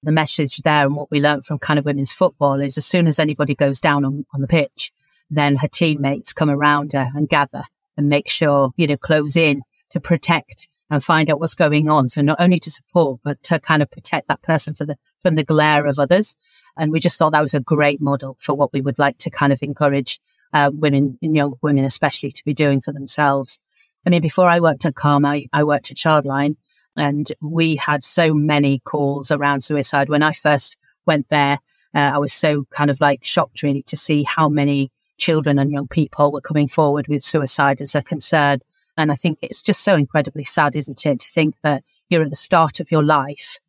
the 0.01 0.11
message 0.11 0.57
there 0.57 0.85
and 0.85 0.95
what 0.95 1.11
we 1.11 1.21
learned 1.21 1.45
from 1.45 1.59
kind 1.59 1.77
of 1.77 1.85
women's 1.85 2.13
football 2.13 2.59
is 2.59 2.77
as 2.77 2.85
soon 2.85 3.07
as 3.07 3.19
anybody 3.19 3.55
goes 3.55 3.79
down 3.79 4.03
on, 4.03 4.25
on 4.33 4.41
the 4.41 4.47
pitch, 4.47 4.91
then 5.29 5.57
her 5.57 5.67
teammates 5.67 6.33
come 6.33 6.49
around 6.49 6.93
her 6.93 7.11
and 7.13 7.29
gather 7.29 7.63
and 7.95 8.09
make 8.09 8.29
sure, 8.29 8.71
you 8.77 8.87
know, 8.87 8.97
close 8.97 9.35
in 9.35 9.61
to 9.91 9.99
protect 9.99 10.69
and 10.89 11.03
find 11.03 11.29
out 11.29 11.39
what's 11.39 11.55
going 11.55 11.89
on. 11.89 12.09
So 12.09 12.21
not 12.21 12.39
only 12.39 12.59
to 12.59 12.71
support, 12.71 13.19
but 13.23 13.43
to 13.43 13.59
kind 13.59 13.81
of 13.81 13.91
protect 13.91 14.27
that 14.27 14.41
person 14.41 14.73
for 14.73 14.85
the, 14.85 14.97
from 15.21 15.35
the 15.35 15.43
glare 15.43 15.85
of 15.85 15.99
others. 15.99 16.35
And 16.77 16.91
we 16.91 16.99
just 16.99 17.17
thought 17.17 17.31
that 17.31 17.41
was 17.41 17.53
a 17.53 17.59
great 17.59 18.01
model 18.01 18.37
for 18.39 18.55
what 18.55 18.71
we 18.71 18.81
would 18.81 18.99
like 18.99 19.17
to 19.19 19.29
kind 19.29 19.51
of 19.51 19.61
encourage 19.61 20.19
uh, 20.53 20.71
women, 20.73 21.17
young 21.21 21.53
women 21.61 21.85
especially, 21.85 22.31
to 22.31 22.45
be 22.45 22.53
doing 22.53 22.81
for 22.81 22.91
themselves. 22.93 23.59
I 24.05 24.09
mean, 24.09 24.21
before 24.21 24.47
I 24.47 24.59
worked 24.59 24.85
at 24.85 24.95
Calm, 24.95 25.25
I, 25.25 25.47
I 25.51 25.63
worked 25.63 25.91
at 25.91 25.97
Childline 25.97 26.55
and 26.95 27.31
we 27.41 27.75
had 27.75 28.03
so 28.03 28.33
many 28.33 28.79
calls 28.79 29.31
around 29.31 29.61
suicide. 29.61 30.09
When 30.09 30.23
I 30.23 30.33
first 30.33 30.77
went 31.05 31.29
there, 31.29 31.59
uh, 31.93 32.11
I 32.13 32.17
was 32.17 32.33
so 32.33 32.65
kind 32.69 32.89
of 32.89 32.99
like 33.01 33.23
shocked 33.23 33.63
really 33.63 33.83
to 33.83 33.95
see 33.95 34.23
how 34.23 34.49
many 34.49 34.91
children 35.17 35.59
and 35.59 35.71
young 35.71 35.87
people 35.87 36.31
were 36.31 36.41
coming 36.41 36.67
forward 36.67 37.07
with 37.07 37.23
suicide 37.23 37.81
as 37.81 37.95
a 37.95 38.01
concern. 38.01 38.59
And 38.97 39.11
I 39.11 39.15
think 39.15 39.39
it's 39.41 39.61
just 39.61 39.81
so 39.83 39.95
incredibly 39.95 40.43
sad, 40.43 40.75
isn't 40.75 41.05
it, 41.05 41.19
to 41.19 41.29
think 41.29 41.59
that 41.61 41.83
you're 42.09 42.23
at 42.23 42.29
the 42.29 42.35
start 42.35 42.79
of 42.79 42.91
your 42.91 43.03
life 43.03 43.59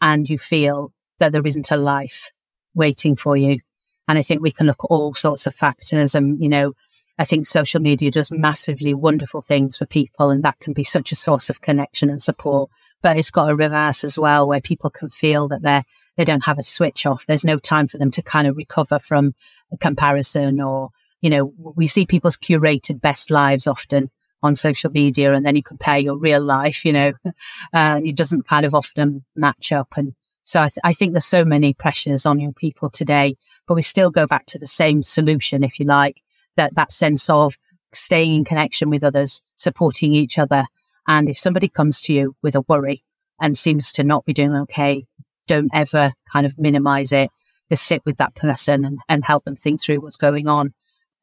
and 0.00 0.28
you 0.28 0.38
feel 0.38 0.92
that 1.18 1.32
there 1.32 1.46
isn't 1.46 1.70
a 1.70 1.76
life 1.76 2.32
waiting 2.74 3.16
for 3.16 3.36
you. 3.36 3.60
And 4.08 4.18
I 4.18 4.22
think 4.22 4.42
we 4.42 4.52
can 4.52 4.66
look 4.66 4.82
at 4.84 4.88
all 4.90 5.14
sorts 5.14 5.46
of 5.46 5.54
factors 5.54 6.14
and, 6.14 6.42
you 6.42 6.48
know, 6.48 6.72
I 7.18 7.24
think 7.24 7.46
social 7.46 7.80
media 7.80 8.10
does 8.10 8.32
massively 8.32 8.94
wonderful 8.94 9.42
things 9.42 9.76
for 9.76 9.86
people, 9.86 10.30
and 10.30 10.42
that 10.42 10.58
can 10.60 10.72
be 10.72 10.84
such 10.84 11.12
a 11.12 11.16
source 11.16 11.50
of 11.50 11.60
connection 11.60 12.08
and 12.08 12.22
support. 12.22 12.70
But 13.02 13.16
it's 13.16 13.30
got 13.30 13.50
a 13.50 13.54
reverse 13.54 14.02
as 14.02 14.18
well, 14.18 14.48
where 14.48 14.60
people 14.60 14.90
can 14.90 15.08
feel 15.08 15.46
that 15.48 15.62
they're 15.62 15.84
they 16.16 16.24
don't 16.24 16.44
have 16.44 16.58
a 16.58 16.62
switch 16.62 17.06
off. 17.06 17.26
There's 17.26 17.44
no 17.44 17.58
time 17.58 17.86
for 17.86 17.98
them 17.98 18.10
to 18.12 18.22
kind 18.22 18.46
of 18.46 18.56
recover 18.56 18.98
from 18.98 19.34
a 19.72 19.76
comparison, 19.76 20.60
or 20.60 20.90
you 21.20 21.30
know, 21.30 21.52
we 21.58 21.86
see 21.86 22.06
people's 22.06 22.36
curated 22.36 23.00
best 23.00 23.30
lives 23.30 23.66
often 23.66 24.10
on 24.42 24.54
social 24.54 24.90
media, 24.90 25.34
and 25.34 25.44
then 25.44 25.54
you 25.54 25.62
compare 25.62 25.98
your 25.98 26.16
real 26.18 26.42
life. 26.42 26.84
You 26.84 26.92
know, 26.92 27.12
uh, 27.74 28.00
it 28.02 28.16
doesn't 28.16 28.48
kind 28.48 28.64
of 28.64 28.74
often 28.74 29.24
match 29.36 29.70
up, 29.70 29.88
and 29.96 30.14
so 30.42 30.60
I, 30.60 30.68
th- 30.68 30.78
I, 30.82 30.92
think 30.92 31.12
there's 31.12 31.24
so 31.24 31.44
many 31.44 31.72
pressures 31.72 32.26
on 32.26 32.40
young 32.40 32.54
people 32.54 32.90
today, 32.90 33.36
but 33.66 33.74
we 33.74 33.82
still 33.82 34.10
go 34.10 34.26
back 34.26 34.46
to 34.46 34.58
the 34.58 34.66
same 34.66 35.02
solution, 35.02 35.62
if 35.62 35.78
you 35.78 35.86
like, 35.86 36.22
that, 36.56 36.74
that 36.74 36.92
sense 36.92 37.30
of 37.30 37.56
staying 37.92 38.34
in 38.34 38.44
connection 38.44 38.90
with 38.90 39.04
others, 39.04 39.42
supporting 39.56 40.12
each 40.12 40.38
other. 40.38 40.66
And 41.06 41.28
if 41.28 41.38
somebody 41.38 41.68
comes 41.68 42.00
to 42.02 42.12
you 42.12 42.36
with 42.42 42.54
a 42.54 42.62
worry 42.62 43.02
and 43.40 43.56
seems 43.56 43.92
to 43.92 44.04
not 44.04 44.24
be 44.24 44.32
doing 44.32 44.54
okay, 44.54 45.04
don't 45.46 45.70
ever 45.72 46.12
kind 46.32 46.46
of 46.46 46.58
minimize 46.58 47.12
it. 47.12 47.30
just 47.68 47.84
sit 47.84 48.02
with 48.04 48.16
that 48.16 48.34
person 48.34 48.84
and, 48.84 48.98
and 49.08 49.24
help 49.24 49.44
them 49.44 49.56
think 49.56 49.82
through 49.82 50.00
what's 50.00 50.16
going 50.16 50.48
on. 50.48 50.74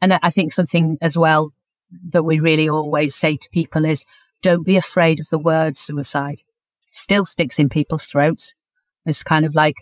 And 0.01 0.13
I 0.13 0.29
think 0.29 0.53
something 0.53 0.97
as 1.01 1.17
well 1.17 1.51
that 2.09 2.23
we 2.23 2.39
really 2.39 2.69
always 2.69 3.15
say 3.15 3.35
to 3.35 3.49
people 3.51 3.85
is 3.85 4.05
don't 4.41 4.65
be 4.65 4.77
afraid 4.77 5.19
of 5.19 5.27
the 5.29 5.39
word 5.39 5.77
suicide. 5.77 6.41
Still 6.91 7.25
sticks 7.25 7.59
in 7.59 7.69
people's 7.69 8.05
throats. 8.05 8.53
It's 9.09 9.23
kind 9.23 9.45
of 9.45 9.55
like, 9.55 9.77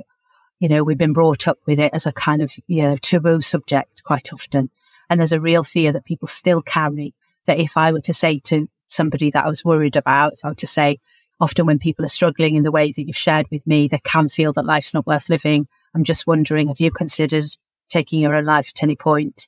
you 0.60 0.70
know, 0.70 0.84
we've 0.84 0.98
been 0.98 1.14
brought 1.14 1.48
up 1.48 1.60
with 1.66 1.80
it 1.80 1.94
as 1.94 2.06
a 2.06 2.12
kind 2.12 2.42
of, 2.42 2.52
you 2.68 2.82
know, 2.82 2.98
taboo 2.98 3.42
subject 3.42 4.04
quite 4.04 4.34
often. 4.34 4.70
And 5.10 5.20
there's 5.20 5.32
a 5.32 5.40
real 5.40 5.64
fear 5.64 5.92
that 5.92 6.06
people 6.06 6.28
still 6.28 6.62
carry 6.62 7.14
that 7.46 7.60
if 7.60 7.78
I 7.78 7.92
were 7.92 8.02
to 8.02 8.14
say 8.14 8.40
to 8.40 8.68
somebody 8.88 9.32
that 9.32 9.46
I 9.46 9.50
was 9.50 9.64
worried 9.64 9.96
about, 9.96 10.34
if 10.34 10.44
I 10.44 10.50
were 10.50 10.56
to 10.56 10.68
say, 10.68 11.00
often 11.40 11.66
when 11.66 11.80
people 11.80 12.04
are 12.04 12.10
struggling 12.10 12.56
in 12.56 12.64
the 12.64 12.72
way 12.72 12.92
that 12.92 13.06
you've 13.06 13.16
shared 13.16 13.48
with 13.52 13.66
me, 13.68 13.88
they 13.88 14.00
can 14.00 14.28
feel 14.30 14.54
that 14.54 14.66
life's 14.66 14.94
not 14.94 15.06
worth 15.06 15.30
living. 15.30 15.68
I'm 15.94 16.04
just 16.04 16.28
wondering, 16.28 16.68
have 16.68 16.80
you 16.80 16.92
considered 16.92 17.46
taking 17.90 18.20
your 18.20 18.36
own 18.36 18.46
life 18.46 18.72
at 18.76 18.84
any 18.84 18.96
point? 18.96 19.48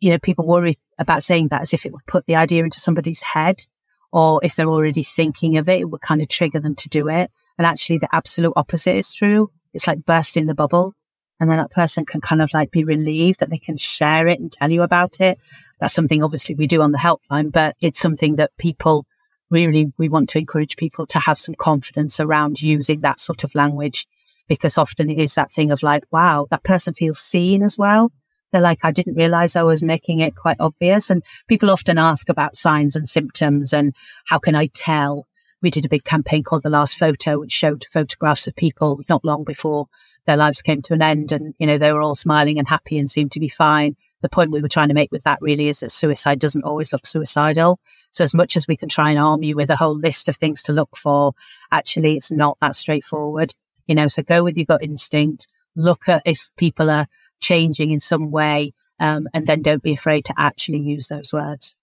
You 0.00 0.10
know, 0.10 0.18
people 0.18 0.46
worry 0.46 0.74
about 0.98 1.22
saying 1.22 1.48
that 1.48 1.62
as 1.62 1.72
if 1.72 1.86
it 1.86 1.92
would 1.92 2.06
put 2.06 2.26
the 2.26 2.36
idea 2.36 2.64
into 2.64 2.80
somebody's 2.80 3.22
head, 3.22 3.64
or 4.12 4.40
if 4.42 4.56
they're 4.56 4.68
already 4.68 5.02
thinking 5.02 5.56
of 5.56 5.68
it, 5.68 5.80
it 5.80 5.90
would 5.90 6.00
kind 6.00 6.20
of 6.20 6.28
trigger 6.28 6.58
them 6.58 6.74
to 6.74 6.88
do 6.88 7.08
it. 7.08 7.30
And 7.60 7.66
actually, 7.66 7.98
the 7.98 8.08
absolute 8.10 8.54
opposite 8.56 8.96
is 8.96 9.12
true. 9.12 9.50
It's 9.74 9.86
like 9.86 10.06
bursting 10.06 10.46
the 10.46 10.54
bubble. 10.54 10.94
And 11.38 11.50
then 11.50 11.58
that 11.58 11.70
person 11.70 12.06
can 12.06 12.22
kind 12.22 12.40
of 12.40 12.54
like 12.54 12.70
be 12.70 12.84
relieved 12.84 13.40
that 13.40 13.50
they 13.50 13.58
can 13.58 13.76
share 13.76 14.26
it 14.28 14.40
and 14.40 14.50
tell 14.50 14.70
you 14.70 14.80
about 14.80 15.20
it. 15.20 15.38
That's 15.78 15.92
something 15.92 16.22
obviously 16.22 16.54
we 16.54 16.66
do 16.66 16.80
on 16.80 16.92
the 16.92 16.96
helpline, 16.96 17.52
but 17.52 17.76
it's 17.82 18.00
something 18.00 18.36
that 18.36 18.56
people 18.56 19.04
really, 19.50 19.92
we 19.98 20.08
want 20.08 20.30
to 20.30 20.38
encourage 20.38 20.78
people 20.78 21.04
to 21.04 21.18
have 21.18 21.36
some 21.36 21.54
confidence 21.54 22.18
around 22.18 22.62
using 22.62 23.02
that 23.02 23.20
sort 23.20 23.44
of 23.44 23.54
language 23.54 24.06
because 24.48 24.78
often 24.78 25.10
it 25.10 25.18
is 25.18 25.34
that 25.34 25.52
thing 25.52 25.70
of 25.70 25.82
like, 25.82 26.04
wow, 26.10 26.46
that 26.50 26.64
person 26.64 26.94
feels 26.94 27.18
seen 27.18 27.62
as 27.62 27.76
well. 27.76 28.10
They're 28.52 28.62
like, 28.62 28.86
I 28.86 28.90
didn't 28.90 29.16
realize 29.16 29.54
I 29.54 29.64
was 29.64 29.82
making 29.82 30.20
it 30.20 30.34
quite 30.34 30.56
obvious. 30.60 31.10
And 31.10 31.22
people 31.46 31.70
often 31.70 31.98
ask 31.98 32.30
about 32.30 32.56
signs 32.56 32.96
and 32.96 33.06
symptoms 33.06 33.74
and 33.74 33.94
how 34.28 34.38
can 34.38 34.54
I 34.54 34.64
tell? 34.64 35.26
We 35.62 35.70
did 35.70 35.84
a 35.84 35.90
big 35.90 36.04
campaign 36.04 36.42
called 36.42 36.62
The 36.62 36.70
Last 36.70 36.96
Photo, 36.96 37.38
which 37.38 37.52
showed 37.52 37.84
photographs 37.84 38.46
of 38.46 38.56
people 38.56 39.00
not 39.08 39.24
long 39.24 39.44
before 39.44 39.88
their 40.26 40.36
lives 40.36 40.62
came 40.62 40.80
to 40.82 40.94
an 40.94 41.02
end 41.02 41.32
and, 41.32 41.54
you 41.58 41.66
know, 41.66 41.76
they 41.76 41.92
were 41.92 42.02
all 42.02 42.14
smiling 42.14 42.58
and 42.58 42.68
happy 42.68 42.98
and 42.98 43.10
seemed 43.10 43.32
to 43.32 43.40
be 43.40 43.48
fine. 43.48 43.96
The 44.22 44.28
point 44.28 44.52
we 44.52 44.60
were 44.60 44.68
trying 44.68 44.88
to 44.88 44.94
make 44.94 45.12
with 45.12 45.24
that 45.24 45.40
really 45.40 45.68
is 45.68 45.80
that 45.80 45.92
suicide 45.92 46.38
doesn't 46.38 46.64
always 46.64 46.92
look 46.92 47.06
suicidal. 47.06 47.80
So 48.10 48.24
as 48.24 48.34
much 48.34 48.56
as 48.56 48.66
we 48.66 48.76
can 48.76 48.88
try 48.88 49.10
and 49.10 49.18
arm 49.18 49.42
you 49.42 49.56
with 49.56 49.70
a 49.70 49.76
whole 49.76 49.96
list 49.96 50.28
of 50.28 50.36
things 50.36 50.62
to 50.64 50.72
look 50.72 50.96
for, 50.96 51.32
actually 51.72 52.16
it's 52.16 52.30
not 52.30 52.58
that 52.60 52.76
straightforward. 52.76 53.54
You 53.86 53.94
know, 53.94 54.08
so 54.08 54.22
go 54.22 54.44
with 54.44 54.56
your 54.56 54.66
gut 54.66 54.82
instinct, 54.82 55.46
look 55.74 56.08
at 56.08 56.22
if 56.24 56.52
people 56.56 56.90
are 56.90 57.06
changing 57.40 57.90
in 57.90 58.00
some 58.00 58.30
way, 58.30 58.72
um, 58.98 59.26
and 59.32 59.46
then 59.46 59.62
don't 59.62 59.82
be 59.82 59.94
afraid 59.94 60.26
to 60.26 60.34
actually 60.36 60.80
use 60.80 61.08
those 61.08 61.32
words. 61.32 61.76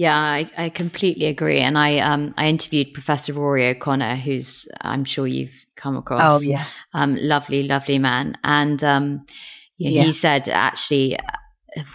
Yeah, 0.00 0.16
I, 0.16 0.50
I, 0.56 0.68
completely 0.70 1.26
agree. 1.26 1.58
And 1.58 1.76
I 1.76 1.98
um 1.98 2.32
I 2.38 2.48
interviewed 2.48 2.94
Professor 2.94 3.34
Rory 3.34 3.68
O'Connor, 3.68 4.16
who's 4.16 4.66
I'm 4.80 5.04
sure 5.04 5.26
you've 5.26 5.66
come 5.76 5.94
across. 5.94 6.22
Oh 6.24 6.40
yeah, 6.40 6.64
um, 6.94 7.16
lovely, 7.20 7.64
lovely 7.64 7.98
man. 7.98 8.38
And 8.42 8.82
um, 8.82 9.26
you 9.76 9.90
know, 9.90 9.96
yeah. 9.96 10.02
he 10.04 10.12
said 10.12 10.48
actually 10.48 11.18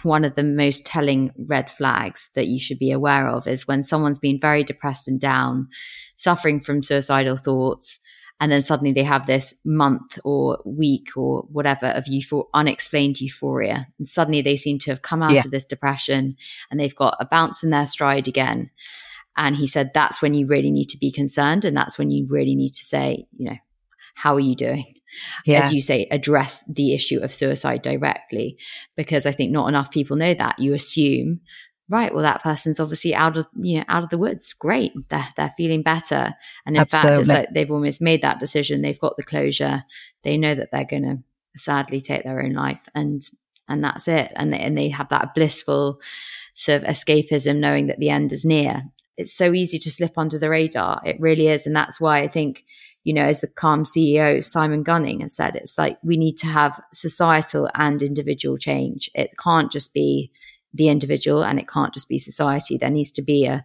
one 0.04 0.24
of 0.24 0.36
the 0.36 0.44
most 0.44 0.86
telling 0.86 1.32
red 1.36 1.68
flags 1.68 2.30
that 2.36 2.46
you 2.46 2.60
should 2.60 2.78
be 2.78 2.92
aware 2.92 3.26
of 3.26 3.48
is 3.48 3.66
when 3.66 3.82
someone's 3.82 4.20
been 4.20 4.38
very 4.40 4.62
depressed 4.62 5.08
and 5.08 5.18
down, 5.18 5.66
suffering 6.14 6.60
from 6.60 6.84
suicidal 6.84 7.36
thoughts, 7.36 7.98
and 8.38 8.52
then 8.52 8.62
suddenly 8.62 8.92
they 8.92 9.02
have 9.02 9.26
this 9.26 9.58
month 9.64 10.18
or 10.24 10.58
week 10.64 11.08
or 11.16 11.42
whatever 11.50 11.86
of 11.86 12.04
euphor- 12.04 12.48
unexplained 12.52 13.20
euphoria. 13.20 13.86
And 13.98 14.06
suddenly 14.06 14.42
they 14.42 14.56
seem 14.56 14.78
to 14.80 14.90
have 14.90 15.02
come 15.02 15.22
out 15.22 15.32
yeah. 15.32 15.42
of 15.44 15.50
this 15.50 15.64
depression 15.64 16.36
and 16.70 16.78
they've 16.78 16.94
got 16.94 17.16
a 17.18 17.26
bounce 17.26 17.64
in 17.64 17.70
their 17.70 17.86
stride 17.86 18.28
again. 18.28 18.70
And 19.38 19.56
he 19.56 19.66
said 19.66 19.90
that's 19.92 20.20
when 20.20 20.34
you 20.34 20.46
really 20.46 20.70
need 20.70 20.88
to 20.90 20.98
be 20.98 21.10
concerned 21.10 21.64
and 21.64 21.76
that's 21.76 21.98
when 21.98 22.10
you 22.10 22.26
really 22.28 22.54
need 22.54 22.72
to 22.74 22.84
say 22.84 23.26
you 23.36 23.50
know 23.50 23.56
how 24.14 24.34
are 24.34 24.40
you 24.40 24.56
doing? 24.56 24.84
Yeah. 25.46 25.60
as 25.60 25.72
you 25.72 25.80
say 25.80 26.06
address 26.10 26.62
the 26.68 26.92
issue 26.92 27.20
of 27.20 27.32
suicide 27.32 27.80
directly. 27.80 28.58
Because 28.96 29.24
i 29.24 29.32
think 29.32 29.50
not 29.50 29.68
enough 29.68 29.90
people 29.90 30.16
know 30.16 30.34
that. 30.34 30.58
You 30.58 30.74
assume 30.74 31.40
right 31.88 32.12
well 32.12 32.22
that 32.22 32.42
person's 32.42 32.80
obviously 32.80 33.14
out 33.14 33.36
of 33.36 33.46
you 33.54 33.78
know 33.78 33.84
out 33.88 34.02
of 34.02 34.10
the 34.10 34.18
woods. 34.18 34.52
Great. 34.52 34.92
They're, 35.08 35.26
they're 35.36 35.54
feeling 35.56 35.82
better. 35.82 36.34
And 36.64 36.76
in 36.76 36.82
Absolutely. 36.82 37.10
fact 37.10 37.20
it's 37.20 37.28
like 37.28 37.48
they've 37.54 37.70
almost 37.70 38.02
made 38.02 38.22
that 38.22 38.40
decision. 38.40 38.82
They've 38.82 38.98
got 38.98 39.16
the 39.16 39.22
closure. 39.22 39.84
They 40.22 40.36
know 40.36 40.54
that 40.54 40.70
they're 40.72 40.84
going 40.84 41.04
to 41.04 41.18
sadly 41.56 42.00
take 42.00 42.24
their 42.24 42.42
own 42.42 42.52
life 42.52 42.88
and 42.94 43.28
and 43.68 43.82
that's 43.82 44.06
it. 44.06 44.32
And 44.36 44.52
they, 44.52 44.58
and 44.58 44.78
they 44.78 44.88
have 44.90 45.08
that 45.08 45.34
blissful 45.34 46.00
sort 46.54 46.82
of 46.82 46.88
escapism 46.88 47.58
knowing 47.58 47.88
that 47.88 47.98
the 47.98 48.10
end 48.10 48.32
is 48.32 48.44
near. 48.44 48.84
It's 49.16 49.34
so 49.34 49.52
easy 49.52 49.78
to 49.80 49.90
slip 49.90 50.16
under 50.16 50.38
the 50.38 50.50
radar. 50.50 51.00
It 51.04 51.20
really 51.20 51.48
is. 51.48 51.66
And 51.66 51.74
that's 51.74 52.00
why 52.00 52.20
i 52.20 52.28
think 52.28 52.64
you 53.04 53.14
know 53.14 53.24
as 53.24 53.40
the 53.40 53.46
calm 53.46 53.84
ceo 53.84 54.42
simon 54.42 54.82
gunning 54.82 55.20
has 55.20 55.36
said 55.36 55.54
it's 55.54 55.78
like 55.78 55.96
we 56.02 56.16
need 56.16 56.36
to 56.36 56.48
have 56.48 56.80
societal 56.92 57.70
and 57.74 58.02
individual 58.02 58.58
change. 58.58 59.10
It 59.14 59.30
can't 59.38 59.70
just 59.70 59.94
be 59.94 60.32
the 60.76 60.88
individual 60.88 61.44
and 61.44 61.58
it 61.58 61.68
can't 61.68 61.94
just 61.94 62.08
be 62.08 62.18
society. 62.18 62.78
There 62.78 62.90
needs 62.90 63.12
to 63.12 63.22
be 63.22 63.46
a 63.46 63.64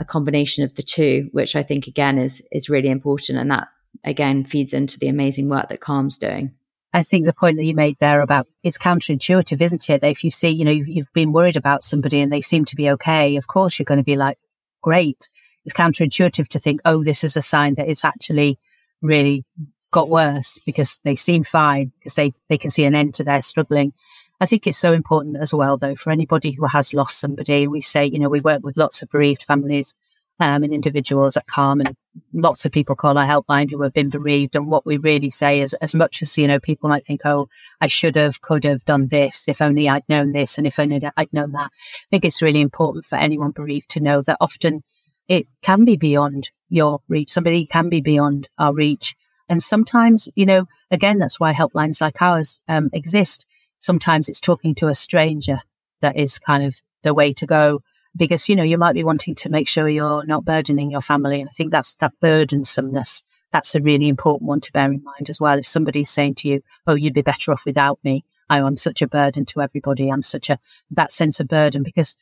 a 0.00 0.04
combination 0.04 0.64
of 0.64 0.74
the 0.74 0.82
two, 0.82 1.28
which 1.32 1.54
I 1.54 1.62
think 1.62 1.86
again 1.86 2.18
is 2.18 2.46
is 2.50 2.68
really 2.68 2.90
important, 2.90 3.38
and 3.38 3.50
that 3.50 3.68
again 4.04 4.44
feeds 4.44 4.72
into 4.72 4.98
the 4.98 5.08
amazing 5.08 5.48
work 5.48 5.68
that 5.68 5.80
Calm's 5.80 6.18
doing. 6.18 6.52
I 6.92 7.02
think 7.02 7.26
the 7.26 7.32
point 7.32 7.56
that 7.56 7.64
you 7.64 7.74
made 7.74 7.98
there 7.98 8.20
about 8.20 8.46
it's 8.62 8.78
counterintuitive, 8.78 9.60
isn't 9.60 9.90
it? 9.90 10.00
That 10.00 10.10
if 10.10 10.22
you 10.22 10.30
see, 10.30 10.50
you 10.50 10.64
know, 10.64 10.70
you've, 10.70 10.88
you've 10.88 11.12
been 11.12 11.32
worried 11.32 11.56
about 11.56 11.82
somebody 11.82 12.20
and 12.20 12.30
they 12.30 12.40
seem 12.40 12.64
to 12.66 12.76
be 12.76 12.88
okay, 12.92 13.36
of 13.36 13.48
course 13.48 13.78
you're 13.78 13.84
going 13.84 13.98
to 13.98 14.04
be 14.04 14.16
like, 14.16 14.38
great. 14.80 15.28
It's 15.64 15.74
counterintuitive 15.74 16.46
to 16.48 16.58
think, 16.60 16.80
oh, 16.84 17.02
this 17.02 17.24
is 17.24 17.36
a 17.36 17.42
sign 17.42 17.74
that 17.74 17.88
it's 17.88 18.04
actually 18.04 18.60
really 19.02 19.44
got 19.90 20.08
worse 20.08 20.58
because 20.64 21.00
they 21.04 21.16
seem 21.16 21.42
fine 21.42 21.92
because 21.98 22.14
they, 22.14 22.32
they 22.48 22.58
can 22.58 22.70
see 22.70 22.84
an 22.84 22.94
end 22.94 23.14
to 23.14 23.24
their 23.24 23.42
struggling. 23.42 23.92
I 24.40 24.46
think 24.46 24.66
it's 24.66 24.78
so 24.78 24.92
important 24.92 25.36
as 25.36 25.54
well, 25.54 25.76
though, 25.76 25.94
for 25.94 26.10
anybody 26.10 26.52
who 26.52 26.66
has 26.66 26.92
lost 26.92 27.18
somebody. 27.18 27.66
We 27.66 27.80
say, 27.80 28.06
you 28.06 28.18
know, 28.18 28.28
we 28.28 28.40
work 28.40 28.62
with 28.62 28.76
lots 28.76 29.00
of 29.00 29.08
bereaved 29.08 29.44
families 29.44 29.94
um, 30.40 30.64
and 30.64 30.72
individuals 30.72 31.36
at 31.36 31.46
Calm, 31.46 31.80
and 31.80 31.96
lots 32.32 32.64
of 32.64 32.72
people 32.72 32.96
call 32.96 33.16
our 33.16 33.26
helpline 33.26 33.70
who 33.70 33.80
have 33.82 33.92
been 33.92 34.10
bereaved. 34.10 34.56
And 34.56 34.66
what 34.66 34.84
we 34.84 34.96
really 34.96 35.30
say 35.30 35.60
is, 35.60 35.74
as 35.74 35.94
much 35.94 36.20
as, 36.20 36.36
you 36.36 36.48
know, 36.48 36.58
people 36.58 36.88
might 36.88 37.06
think, 37.06 37.20
oh, 37.24 37.48
I 37.80 37.86
should 37.86 38.16
have, 38.16 38.40
could 38.40 38.64
have 38.64 38.84
done 38.84 39.06
this, 39.08 39.48
if 39.48 39.62
only 39.62 39.88
I'd 39.88 40.08
known 40.08 40.32
this, 40.32 40.58
and 40.58 40.66
if 40.66 40.80
only 40.80 41.00
I'd 41.16 41.32
known 41.32 41.52
that. 41.52 41.70
I 41.70 42.06
think 42.10 42.24
it's 42.24 42.42
really 42.42 42.60
important 42.60 43.04
for 43.04 43.16
anyone 43.16 43.52
bereaved 43.52 43.90
to 43.90 44.00
know 44.00 44.22
that 44.22 44.38
often 44.40 44.82
it 45.28 45.46
can 45.62 45.84
be 45.84 45.96
beyond 45.96 46.50
your 46.68 47.00
reach. 47.08 47.30
Somebody 47.30 47.66
can 47.66 47.88
be 47.88 48.00
beyond 48.00 48.48
our 48.58 48.74
reach. 48.74 49.14
And 49.48 49.62
sometimes, 49.62 50.28
you 50.34 50.46
know, 50.46 50.66
again, 50.90 51.18
that's 51.18 51.38
why 51.38 51.52
helplines 51.52 52.00
like 52.00 52.20
ours 52.20 52.60
um, 52.66 52.90
exist 52.92 53.46
sometimes 53.84 54.28
it's 54.28 54.40
talking 54.40 54.74
to 54.76 54.88
a 54.88 54.94
stranger 54.94 55.58
that 56.00 56.16
is 56.16 56.38
kind 56.38 56.64
of 56.64 56.80
the 57.02 57.14
way 57.14 57.32
to 57.34 57.46
go 57.46 57.80
because 58.16 58.48
you 58.48 58.56
know 58.56 58.62
you 58.62 58.78
might 58.78 58.94
be 58.94 59.04
wanting 59.04 59.34
to 59.34 59.50
make 59.50 59.68
sure 59.68 59.88
you're 59.88 60.24
not 60.24 60.44
burdening 60.44 60.90
your 60.90 61.00
family. 61.00 61.40
And 61.40 61.48
i 61.48 61.52
think 61.52 61.70
that's 61.70 61.94
that 61.96 62.12
burdensomeness. 62.22 63.22
That's 63.52 63.74
a 63.74 63.80
really 63.80 64.08
important 64.08 64.48
one 64.48 64.60
to 64.60 64.72
bear 64.72 64.90
in 64.90 65.04
mind 65.04 65.28
as 65.28 65.40
well. 65.40 65.58
If 65.58 65.66
somebody's 65.66 66.10
saying 66.10 66.36
to 66.36 66.48
you 66.48 66.62
oh 66.86 66.94
you'd 66.94 67.14
be 67.14 67.22
better 67.22 67.52
off 67.52 67.66
without 67.66 67.98
me. 68.02 68.24
I'm 68.48 68.76
such 68.76 69.02
a 69.02 69.08
burden 69.08 69.44
to 69.46 69.62
everybody. 69.62 70.10
I'm 70.10 70.22
such 70.22 70.48
a 70.48 70.58
that 70.90 71.10
sense 71.10 71.40
of 71.40 71.48
burden 71.48 71.82
because 71.82 72.16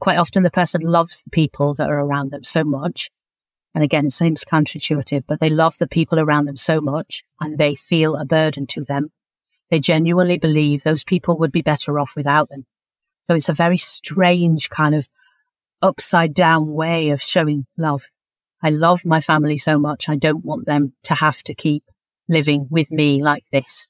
quite 0.00 0.18
often 0.18 0.42
the 0.42 0.50
person 0.50 0.80
loves 0.80 1.22
the 1.22 1.30
people 1.30 1.74
that 1.74 1.90
are 1.90 2.00
around 2.00 2.30
them 2.30 2.44
so 2.44 2.64
much. 2.64 3.10
And 3.74 3.84
again 3.84 4.06
it 4.06 4.12
seems 4.12 4.44
counterintuitive 4.44 5.24
but 5.26 5.40
they 5.40 5.50
love 5.50 5.76
the 5.78 5.88
people 5.88 6.18
around 6.18 6.46
them 6.46 6.56
so 6.56 6.80
much 6.80 7.24
and 7.40 7.58
they 7.58 7.74
feel 7.74 8.16
a 8.16 8.24
burden 8.24 8.66
to 8.68 8.84
them 8.84 9.10
they 9.72 9.80
genuinely 9.80 10.36
believe 10.36 10.82
those 10.82 11.02
people 11.02 11.38
would 11.38 11.50
be 11.50 11.62
better 11.62 11.98
off 11.98 12.14
without 12.14 12.50
them. 12.50 12.66
So 13.22 13.34
it's 13.34 13.48
a 13.48 13.54
very 13.54 13.78
strange 13.78 14.68
kind 14.68 14.94
of 14.94 15.08
upside 15.80 16.34
down 16.34 16.74
way 16.74 17.08
of 17.08 17.22
showing 17.22 17.64
love. 17.78 18.10
I 18.62 18.68
love 18.68 19.06
my 19.06 19.22
family 19.22 19.56
so 19.56 19.78
much. 19.78 20.10
I 20.10 20.16
don't 20.16 20.44
want 20.44 20.66
them 20.66 20.92
to 21.04 21.14
have 21.14 21.42
to 21.44 21.54
keep 21.54 21.84
living 22.28 22.66
with 22.70 22.90
me 22.90 23.22
like 23.22 23.44
this. 23.50 23.88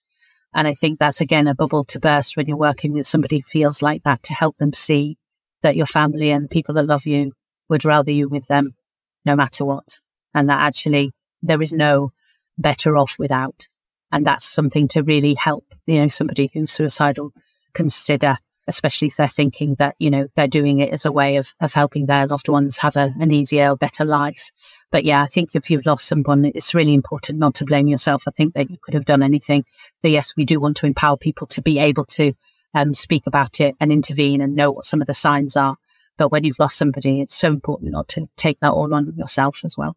And 0.55 0.69
I 0.69 0.73
think 0.73 1.01
that's 1.01 1.21
again 1.21 1.49
a 1.49 1.55
bubble 1.55 1.83
to 1.83 1.99
burst 1.99 2.37
when 2.37 2.47
you're 2.47 2.57
working 2.57 2.93
with 2.93 3.09
somebody 3.09 3.39
who 3.39 3.43
feels 3.43 3.83
like 3.83 4.05
that 4.05 4.23
to 4.23 4.35
help 4.35 4.59
them 4.59 4.73
see 4.73 5.19
that 5.63 5.75
your 5.75 5.87
family 5.87 6.31
and 6.31 6.45
the 6.45 6.49
people 6.49 6.77
that 6.77 6.87
love 6.87 7.07
you 7.07 7.33
would 7.69 7.85
rather 7.85 8.13
you 8.13 8.29
with 8.29 8.47
them 8.47 8.77
no 9.25 9.35
matter 9.35 9.65
what. 9.65 9.99
And 10.33 10.49
that 10.49 10.61
actually 10.61 11.11
there 11.43 11.61
is 11.61 11.73
no 11.73 12.13
better 12.57 12.97
off 12.97 13.17
without. 13.19 13.67
And 14.13 14.25
that's 14.25 14.45
something 14.45 14.87
to 14.89 15.03
really 15.03 15.35
help, 15.35 15.72
you 15.87 16.01
know, 16.01 16.09
somebody 16.09 16.51
who's 16.53 16.71
suicidal 16.71 17.33
consider 17.73 18.39
especially 18.69 19.09
if 19.09 19.17
they're 19.17 19.29
thinking 19.29 19.75
that, 19.77 19.95
you 19.99 20.11
know, 20.11 20.29
they're 20.35 20.47
doing 20.47 20.79
it 20.79 20.93
as 20.93 21.05
a 21.05 21.13
way 21.13 21.37
of, 21.37 21.55
of 21.61 21.73
helping 21.73 22.07
their 22.07 22.27
loved 22.27 22.49
ones 22.49 22.79
have 22.79 22.97
a, 22.97 23.13
an 23.21 23.33
easier, 23.33 23.75
better 23.75 24.05
life. 24.05 24.51
But 24.91 25.05
yeah, 25.05 25.23
I 25.23 25.27
think 25.27 25.51
if 25.55 25.71
you've 25.71 25.87
lost 25.87 26.07
someone, 26.07 26.45
it's 26.45 26.75
really 26.75 26.95
important 26.95 27.39
not 27.39 27.55
to 27.57 27.65
blame 27.65 27.89
yourself. 27.89 28.25
I 28.27 28.31
think 28.31 28.55
that 28.55 28.71
you 28.71 28.79
could 28.81 28.95
have 28.95 29.05
done 29.05 29.23
anything. 29.23 29.65
So 30.01 30.09
yes, 30.09 30.35
we 30.37 30.45
do 30.45 30.61
want 30.61 30.77
to 30.79 30.87
empower 30.87 31.17
people 31.17 31.47
to 31.49 31.63
be 31.63 31.79
able 31.79 32.05
to 32.05 32.35
um, 32.75 32.95
speak 32.95 33.27
about 33.27 33.61
it 33.61 33.75
and 33.81 33.93
intervene 33.93 34.41
and 34.41 34.55
know 34.55 34.71
what 34.71 34.85
some 34.85 35.01
of 35.01 35.07
the 35.07 35.15
signs 35.15 35.57
are. 35.57 35.77
But 36.17 36.31
when 36.31 36.45
you've 36.45 36.59
lost 36.59 36.77
somebody, 36.77 37.21
it's 37.21 37.35
so 37.35 37.49
important 37.49 37.91
not 37.91 38.07
to 38.09 38.27
take 38.37 38.61
that 38.61 38.73
all 38.73 38.95
on 38.95 39.13
yourself 39.17 39.61
as 39.65 39.77
well. 39.77 39.97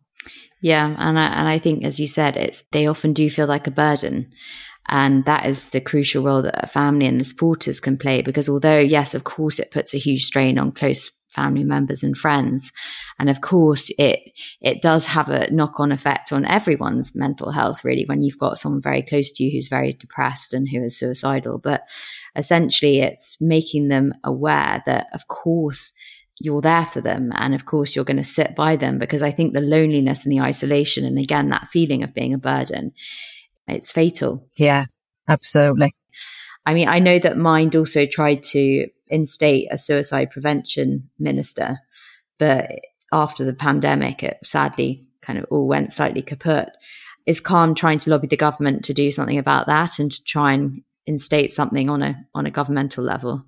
Yeah, 0.62 0.96
and 0.98 1.20
I, 1.20 1.28
and 1.28 1.48
I 1.48 1.60
think, 1.60 1.84
as 1.84 2.00
you 2.00 2.08
said, 2.08 2.36
it's 2.36 2.64
they 2.72 2.88
often 2.88 3.14
do 3.14 3.30
feel 3.30 3.46
like 3.46 3.68
a 3.68 3.72
burden, 3.72 4.32
and 4.88 5.26
that 5.26 5.46
is 5.46 5.70
the 5.70 5.82
crucial 5.82 6.24
role 6.24 6.42
that 6.42 6.64
a 6.64 6.68
family 6.68 7.06
and 7.06 7.20
the 7.20 7.24
supporters 7.24 7.80
can 7.80 7.98
play. 7.98 8.22
Because 8.22 8.48
although, 8.48 8.80
yes, 8.80 9.14
of 9.14 9.24
course, 9.24 9.60
it 9.60 9.72
puts 9.72 9.94
a 9.94 10.00
huge 10.00 10.26
strain 10.26 10.58
on 10.58 10.72
close 10.72 11.12
family 11.30 11.64
members 11.64 12.02
and 12.02 12.18
friends, 12.18 12.72
and 13.20 13.30
of 13.30 13.42
course, 13.42 13.92
it 13.98 14.20
it 14.62 14.82
does 14.82 15.08
have 15.08 15.30
a 15.30 15.52
knock 15.52 15.80
on 15.80 15.92
effect 15.92 16.32
on 16.32 16.46
everyone's 16.46 17.14
mental 17.16 17.52
health. 17.52 17.84
Really, 17.84 18.06
when 18.06 18.24
you've 18.24 18.40
got 18.40 18.58
someone 18.58 18.82
very 18.82 19.02
close 19.02 19.32
to 19.34 19.44
you 19.44 19.52
who's 19.52 19.68
very 19.68 19.94
depressed 19.94 20.54
and 20.54 20.70
who 20.70 20.84
is 20.84 20.98
suicidal, 20.98 21.58
but 21.58 21.82
essentially, 22.36 23.02
it's 23.02 23.38
making 23.42 23.88
them 23.88 24.14
aware 24.24 24.84
that, 24.86 25.08
of 25.14 25.28
course 25.28 25.92
you're 26.42 26.62
there 26.62 26.86
for 26.86 27.02
them. 27.02 27.32
And 27.36 27.56
of 27.56 27.66
course, 27.66 27.96
you're 27.96 28.06
going 28.06 28.18
to 28.18 28.24
sit 28.24 28.56
by 28.56 28.76
them 28.76 29.00
because 29.00 29.22
I 29.22 29.32
think 29.32 29.54
the 29.54 29.62
loneliness 29.62 30.26
and 30.26 30.32
the 30.32 30.42
isolation, 30.42 31.06
and 31.06 31.18
again, 31.18 31.50
that 31.50 31.70
feeling 31.70 32.04
of 32.04 32.14
being 32.14 32.34
a 32.34 32.38
burden, 32.38 32.92
it's 33.68 33.92
fatal. 33.92 34.48
Yeah, 34.58 34.86
absolutely. 35.28 35.96
I 36.66 36.74
mean, 36.74 36.88
I 36.88 37.00
know 37.00 37.20
that 37.20 37.38
Mind 37.38 37.76
also 37.76 38.06
tried 38.06 38.44
to 38.44 38.88
instate 39.08 39.68
a 39.72 39.78
suicide 39.78 40.32
prevention 40.32 41.10
minister, 41.20 41.80
but 42.40 42.72
after 43.12 43.46
the 43.46 43.54
pandemic, 43.54 44.24
it 44.24 44.38
sadly 44.44 45.08
kind 45.22 45.40
of 45.40 45.46
all 45.50 45.68
went 45.68 45.92
slightly 45.92 46.22
kaput. 46.22 46.70
Is 47.26 47.40
Calm 47.40 47.76
trying 47.76 48.00
to 48.00 48.10
lobby 48.10 48.28
the 48.28 48.38
government 48.38 48.86
to 48.86 48.94
do 48.94 49.10
something 49.10 49.38
about 49.38 49.68
that 49.68 50.00
and 50.00 50.12
to 50.12 50.24
try 50.24 50.54
and 50.54 50.84
instate 51.08 51.52
something 51.52 51.90
on 51.90 52.02
a 52.02 52.16
on 52.34 52.46
a 52.46 52.52
governmental 52.52 53.04
level? 53.04 53.46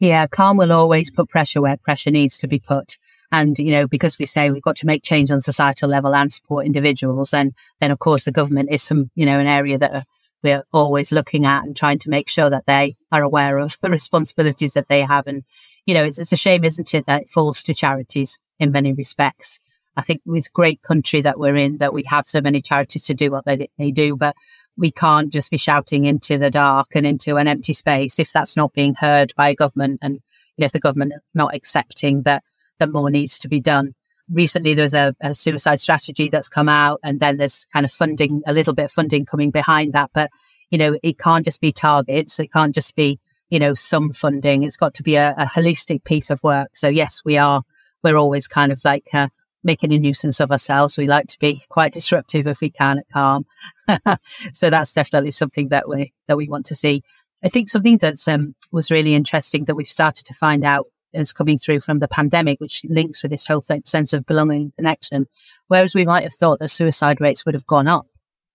Yeah, 0.00 0.26
calm 0.26 0.56
will 0.56 0.72
always 0.72 1.10
put 1.10 1.28
pressure 1.28 1.60
where 1.60 1.76
pressure 1.76 2.10
needs 2.10 2.38
to 2.38 2.48
be 2.48 2.58
put. 2.58 2.98
And, 3.32 3.58
you 3.58 3.70
know, 3.70 3.86
because 3.86 4.18
we 4.18 4.26
say 4.26 4.50
we've 4.50 4.62
got 4.62 4.76
to 4.76 4.86
make 4.86 5.04
change 5.04 5.30
on 5.30 5.40
societal 5.40 5.88
level 5.88 6.14
and 6.14 6.32
support 6.32 6.66
individuals, 6.66 7.32
and 7.32 7.52
then 7.80 7.90
of 7.90 7.98
course 7.98 8.24
the 8.24 8.32
government 8.32 8.70
is 8.72 8.82
some, 8.82 9.10
you 9.14 9.24
know, 9.24 9.38
an 9.38 9.46
area 9.46 9.78
that 9.78 9.94
uh, 9.94 10.02
we're 10.42 10.64
always 10.72 11.12
looking 11.12 11.44
at 11.44 11.64
and 11.64 11.76
trying 11.76 11.98
to 12.00 12.10
make 12.10 12.28
sure 12.28 12.50
that 12.50 12.66
they 12.66 12.96
are 13.12 13.22
aware 13.22 13.58
of 13.58 13.76
the 13.82 13.90
responsibilities 13.90 14.72
that 14.74 14.88
they 14.88 15.02
have. 15.02 15.26
And, 15.26 15.44
you 15.86 15.94
know, 15.94 16.04
it's, 16.04 16.18
it's 16.18 16.32
a 16.32 16.36
shame, 16.36 16.64
isn't 16.64 16.94
it, 16.94 17.06
that 17.06 17.22
it 17.22 17.30
falls 17.30 17.62
to 17.64 17.74
charities 17.74 18.38
in 18.58 18.72
many 18.72 18.92
respects. 18.92 19.60
I 19.96 20.02
think 20.02 20.22
with 20.24 20.52
great 20.52 20.82
country 20.82 21.20
that 21.20 21.38
we're 21.38 21.56
in, 21.56 21.78
that 21.78 21.92
we 21.92 22.04
have 22.04 22.26
so 22.26 22.40
many 22.40 22.60
charities 22.60 23.04
to 23.04 23.14
do 23.14 23.30
what 23.30 23.44
they, 23.44 23.68
they 23.76 23.90
do, 23.90 24.16
but 24.16 24.34
we 24.76 24.90
can't 24.90 25.32
just 25.32 25.50
be 25.50 25.58
shouting 25.58 26.04
into 26.04 26.38
the 26.38 26.50
dark 26.50 26.88
and 26.94 27.06
into 27.06 27.36
an 27.36 27.48
empty 27.48 27.72
space 27.72 28.18
if 28.18 28.32
that's 28.32 28.56
not 28.56 28.72
being 28.72 28.94
heard 28.94 29.32
by 29.36 29.52
government 29.52 29.98
and 30.02 30.14
you 30.56 30.62
know, 30.62 30.66
if 30.66 30.72
the 30.72 30.80
government 30.80 31.12
is 31.14 31.30
not 31.34 31.54
accepting 31.54 32.22
that 32.22 32.42
that 32.80 32.92
more 32.92 33.10
needs 33.10 33.38
to 33.38 33.48
be 33.48 33.60
done. 33.60 33.94
Recently, 34.28 34.74
there's 34.74 34.94
a, 34.94 35.14
a 35.20 35.34
suicide 35.34 35.80
strategy 35.80 36.28
that's 36.28 36.48
come 36.48 36.68
out, 36.68 37.00
and 37.02 37.20
then 37.20 37.36
there's 37.36 37.66
kind 37.72 37.84
of 37.84 37.92
funding, 37.92 38.42
a 38.46 38.52
little 38.52 38.74
bit 38.74 38.86
of 38.86 38.92
funding 38.92 39.24
coming 39.24 39.50
behind 39.50 39.92
that. 39.92 40.10
But 40.12 40.30
you 40.70 40.78
know, 40.78 40.98
it 41.02 41.18
can't 41.18 41.44
just 41.44 41.60
be 41.60 41.72
targets. 41.72 42.38
It 42.38 42.52
can't 42.52 42.74
just 42.74 42.96
be 42.96 43.20
you 43.50 43.58
know 43.58 43.74
some 43.74 44.12
funding. 44.12 44.62
It's 44.62 44.76
got 44.76 44.94
to 44.94 45.02
be 45.02 45.16
a, 45.16 45.34
a 45.36 45.46
holistic 45.46 46.04
piece 46.04 46.30
of 46.30 46.42
work. 46.42 46.70
So 46.74 46.88
yes, 46.88 47.22
we 47.24 47.38
are. 47.38 47.62
We're 48.02 48.16
always 48.16 48.48
kind 48.48 48.72
of 48.72 48.80
like 48.84 49.08
uh, 49.12 49.28
making 49.62 49.92
a 49.92 49.98
nuisance 49.98 50.40
of 50.40 50.50
ourselves. 50.50 50.96
We 50.96 51.06
like 51.06 51.26
to 51.28 51.38
be 51.38 51.62
quite 51.68 51.92
disruptive 51.92 52.46
if 52.46 52.60
we 52.60 52.70
can 52.70 52.98
at 52.98 53.08
Calm. 53.12 53.46
so 54.52 54.70
that's 54.70 54.94
definitely 54.94 55.32
something 55.32 55.68
that 55.68 55.88
we 55.88 56.12
that 56.28 56.36
we 56.36 56.48
want 56.48 56.66
to 56.66 56.74
see. 56.74 57.02
I 57.42 57.48
think 57.48 57.68
something 57.68 57.98
that 57.98 58.16
um, 58.28 58.54
was 58.70 58.90
really 58.90 59.14
interesting 59.14 59.64
that 59.64 59.74
we've 59.74 59.88
started 59.88 60.26
to 60.26 60.34
find 60.34 60.64
out 60.64 60.86
is 61.12 61.32
coming 61.32 61.58
through 61.58 61.80
from 61.80 61.98
the 61.98 62.08
pandemic, 62.08 62.60
which 62.60 62.84
links 62.84 63.22
with 63.22 63.30
this 63.30 63.46
whole 63.46 63.62
sense 63.62 64.12
of 64.12 64.26
belonging 64.26 64.62
and 64.62 64.76
connection. 64.76 65.26
Whereas 65.68 65.94
we 65.94 66.04
might 66.04 66.22
have 66.22 66.34
thought 66.34 66.58
that 66.60 66.70
suicide 66.70 67.20
rates 67.20 67.44
would 67.44 67.54
have 67.54 67.66
gone 67.66 67.88
up 67.88 68.06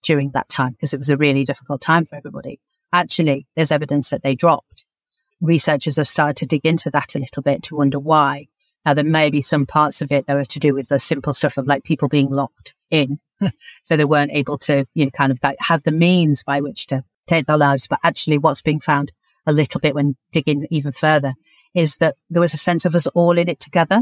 during 0.04 0.32
that 0.32 0.50
time 0.50 0.72
because 0.72 0.94
it 0.94 1.00
was 1.00 1.10
a 1.10 1.18
really 1.18 1.44
difficult 1.44 1.82
time 1.82 2.06
for 2.06 2.16
everybody. 2.16 2.60
Actually, 2.94 3.48
there's 3.56 3.72
evidence 3.72 4.10
that 4.10 4.24
they 4.24 4.36
dropped. 4.36 4.86
Researchers 5.42 5.98
have 5.98 6.08
started 6.08 6.38
to 6.38 6.46
dig 6.46 6.66
into 6.66 6.90
that 6.92 7.16
a 7.16 7.20
little 7.20 7.44
bit 7.44 7.64
to 7.64 7.76
wonder 7.76 8.00
why. 8.00 8.48
Now, 8.86 8.94
there 8.94 9.04
may 9.04 9.30
be 9.30 9.42
some 9.42 9.66
parts 9.66 10.02
of 10.02 10.12
it 10.12 10.28
that 10.28 10.38
are 10.38 10.46
to 10.46 10.60
do 10.60 10.74
with 10.74 10.90
the 10.90 11.00
simple 11.00 11.34
stuff 11.34 11.58
of 11.58 11.68
like 11.68 11.84
people 11.84 12.08
being 12.08 12.30
locked 12.30 12.76
in. 12.92 13.20
so 13.84 13.98
they 13.98 14.06
weren't 14.06 14.32
able 14.32 14.58
to, 14.60 14.86
you 14.94 15.06
know, 15.06 15.12
kind 15.12 15.32
of 15.32 15.40
like 15.44 15.58
have 15.60 15.84
the 15.84 15.92
means 15.92 16.44
by 16.44 16.62
which 16.62 16.88
to 16.88 17.04
take 17.28 17.48
their 17.48 17.58
lives. 17.58 17.88
But 17.88 18.00
actually 18.04 18.38
what's 18.38 18.62
being 18.62 18.80
found 18.80 19.12
a 19.46 19.54
little 19.54 19.80
bit 19.80 19.96
when 19.96 20.16
digging 20.32 20.68
even 20.72 20.92
further 20.92 21.34
is 21.74 21.98
that 21.98 22.16
there 22.30 22.42
was 22.42 22.54
a 22.54 22.58
sense 22.58 22.86
of 22.86 22.96
us 22.96 23.08
all 23.08 23.38
in 23.38 23.50
it 23.50 23.60
together. 23.60 24.02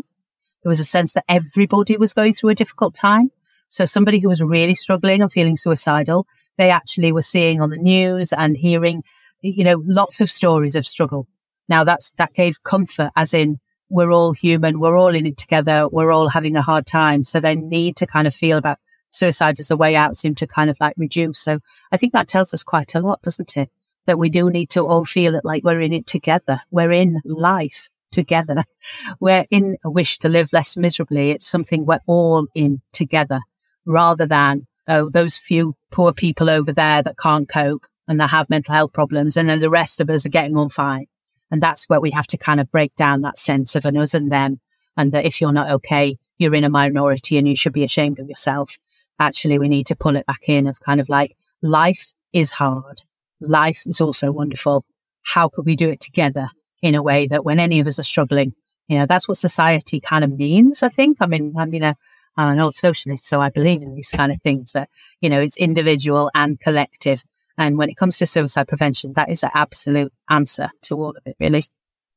There 0.64 0.70
was 0.70 0.80
a 0.80 0.86
sense 0.86 1.14
that 1.14 1.26
everybody 1.28 1.98
was 1.98 2.14
going 2.14 2.34
through 2.34 2.52
a 2.52 2.56
difficult 2.56 2.96
time. 2.96 3.32
So 3.68 3.86
somebody 3.86 4.20
who 4.20 4.30
was 4.30 4.42
really 4.42 4.76
struggling 4.76 5.22
and 5.22 5.32
feeling 5.32 5.58
suicidal, 5.58 6.28
they 6.58 6.70
actually 6.70 7.12
were 7.12 7.22
seeing 7.22 7.62
on 7.62 7.72
the 7.72 7.78
news 7.78 8.32
and 8.32 8.56
hearing, 8.56 9.04
you 9.42 9.64
know, 9.64 9.82
lots 9.86 10.22
of 10.22 10.30
stories 10.30 10.76
of 10.76 10.86
struggle. 10.86 11.28
Now 11.68 11.84
that's, 11.84 12.12
that 12.14 12.34
gave 12.34 12.64
comfort 12.64 13.12
as 13.16 13.34
in 13.34 13.58
we're 13.90 14.12
all 14.12 14.34
human. 14.34 14.80
We're 14.80 14.98
all 14.98 15.14
in 15.14 15.26
it 15.26 15.38
together. 15.38 15.88
We're 15.88 16.12
all 16.12 16.30
having 16.30 16.56
a 16.56 16.62
hard 16.62 16.86
time. 16.86 17.24
So 17.24 17.40
they 17.40 17.56
need 17.56 17.96
to 17.98 18.08
kind 18.08 18.28
of 18.28 18.34
feel 18.34 18.58
about 18.58 18.80
suicide 19.12 19.60
as 19.60 19.70
a 19.70 19.78
way 19.78 19.96
out 19.96 20.18
seem 20.18 20.36
to 20.36 20.48
kind 20.48 20.70
of 20.70 20.78
like 20.80 20.96
reduce. 20.98 21.40
So 21.40 21.60
I 21.92 21.98
think 21.98 22.14
that 22.14 22.28
tells 22.28 22.54
us 22.54 22.64
quite 22.64 22.96
a 22.96 23.00
lot, 23.00 23.22
doesn't 23.22 23.56
it? 23.56 23.70
That 24.06 24.20
we 24.20 24.30
do 24.30 24.50
need 24.50 24.70
to 24.72 24.86
all 24.86 25.06
feel 25.06 25.36
it 25.36 25.46
like 25.46 25.64
we're 25.64 25.82
in 25.82 25.94
it 25.94 26.08
together. 26.08 26.62
We're 26.72 26.92
in 26.92 27.22
life 27.24 27.90
together. 28.12 28.64
We're 29.20 29.46
in 29.50 29.78
a 29.84 29.90
wish 29.90 30.20
to 30.20 30.30
live 30.30 30.54
less 30.54 30.78
miserably. 30.78 31.32
It's 31.32 31.48
something 31.48 31.86
we're 31.86 32.00
all 32.06 32.48
in 32.54 32.82
together 32.92 33.40
rather 33.86 34.26
than, 34.26 34.68
oh, 34.88 35.10
those 35.10 35.38
few 35.38 35.76
poor 35.92 36.14
people 36.14 36.50
over 36.50 36.72
there 36.72 37.02
that 37.02 37.18
can't 37.18 37.50
cope 37.50 37.86
and 38.08 38.20
that 38.20 38.30
have 38.30 38.50
mental 38.50 38.74
health 38.74 38.94
problems. 38.94 39.36
And 39.36 39.50
then 39.50 39.60
the 39.60 39.70
rest 39.70 40.00
of 40.00 40.10
us 40.10 40.26
are 40.26 40.30
getting 40.30 40.56
on 40.56 40.70
fine. 40.70 41.08
And 41.52 41.62
that's 41.62 41.90
where 41.90 42.02
we 42.02 42.12
have 42.12 42.28
to 42.28 42.38
kind 42.38 42.60
of 42.60 42.72
break 42.72 42.96
down 42.96 43.22
that 43.22 43.38
sense 43.38 43.76
of 43.76 43.86
an 43.86 43.98
us 43.98 44.14
and 44.14 44.32
them. 44.32 44.60
And 44.96 45.12
that 45.12 45.26
if 45.26 45.42
you're 45.42 45.52
not 45.52 45.72
okay, 45.72 46.18
you're 46.38 46.56
in 46.56 46.64
a 46.64 46.70
minority 46.70 47.38
and 47.38 47.48
you 47.48 47.56
should 47.56 47.74
be 47.74 47.84
ashamed 47.84 48.20
of 48.20 48.30
yourself. 48.30 48.78
Actually, 49.20 49.60
we 49.60 49.70
need 49.70 49.88
to 49.88 49.96
pull 49.96 50.16
it 50.16 50.26
back 50.26 50.48
in 50.48 50.68
of 50.68 50.80
kind 50.80 51.00
of 51.00 51.10
like 51.10 51.36
life 51.62 52.14
is 52.32 52.54
hard. 52.54 53.04
Life 53.48 53.84
is 53.86 54.02
also 54.02 54.32
wonderful. 54.32 54.86
How 55.24 55.50
could 55.50 55.66
we 55.66 55.76
do 55.76 55.90
it 55.90 56.00
together 56.00 56.50
in 56.82 56.96
a 56.96 57.04
way 57.04 57.28
that 57.28 57.46
when 57.46 57.60
any 57.60 57.80
of 57.80 57.88
us 57.88 58.00
are 58.00 58.04
struggling, 58.04 58.54
you 58.88 58.98
know, 58.98 59.06
that's 59.06 59.28
what 59.28 59.38
society 59.38 60.00
kind 60.00 60.24
of 60.24 60.32
means, 60.38 60.84
I 60.84 60.90
think. 60.90 61.18
I 61.22 61.28
mean, 61.28 61.54
I 61.58 61.66
mean, 61.66 61.84
a, 61.84 61.96
I'm 62.36 62.54
an 62.54 62.60
old 62.60 62.76
socialist, 62.76 63.26
so 63.26 63.40
I 63.40 63.50
believe 63.50 63.82
in 63.82 63.96
these 63.96 64.12
kind 64.12 64.32
of 64.32 64.42
things 64.42 64.74
that, 64.74 64.90
you 65.22 65.30
know, 65.30 65.40
it's 65.40 65.58
individual 65.58 66.30
and 66.36 66.60
collective. 66.60 67.24
And 67.58 67.78
when 67.78 67.90
it 67.90 67.98
comes 67.98 68.18
to 68.18 68.26
suicide 68.26 68.68
prevention, 68.68 69.14
that 69.14 69.30
is 69.30 69.44
an 69.44 69.52
absolute 69.54 70.12
answer 70.30 70.70
to 70.84 70.96
all 70.96 71.12
of 71.12 71.22
it, 71.26 71.36
really. 71.40 71.64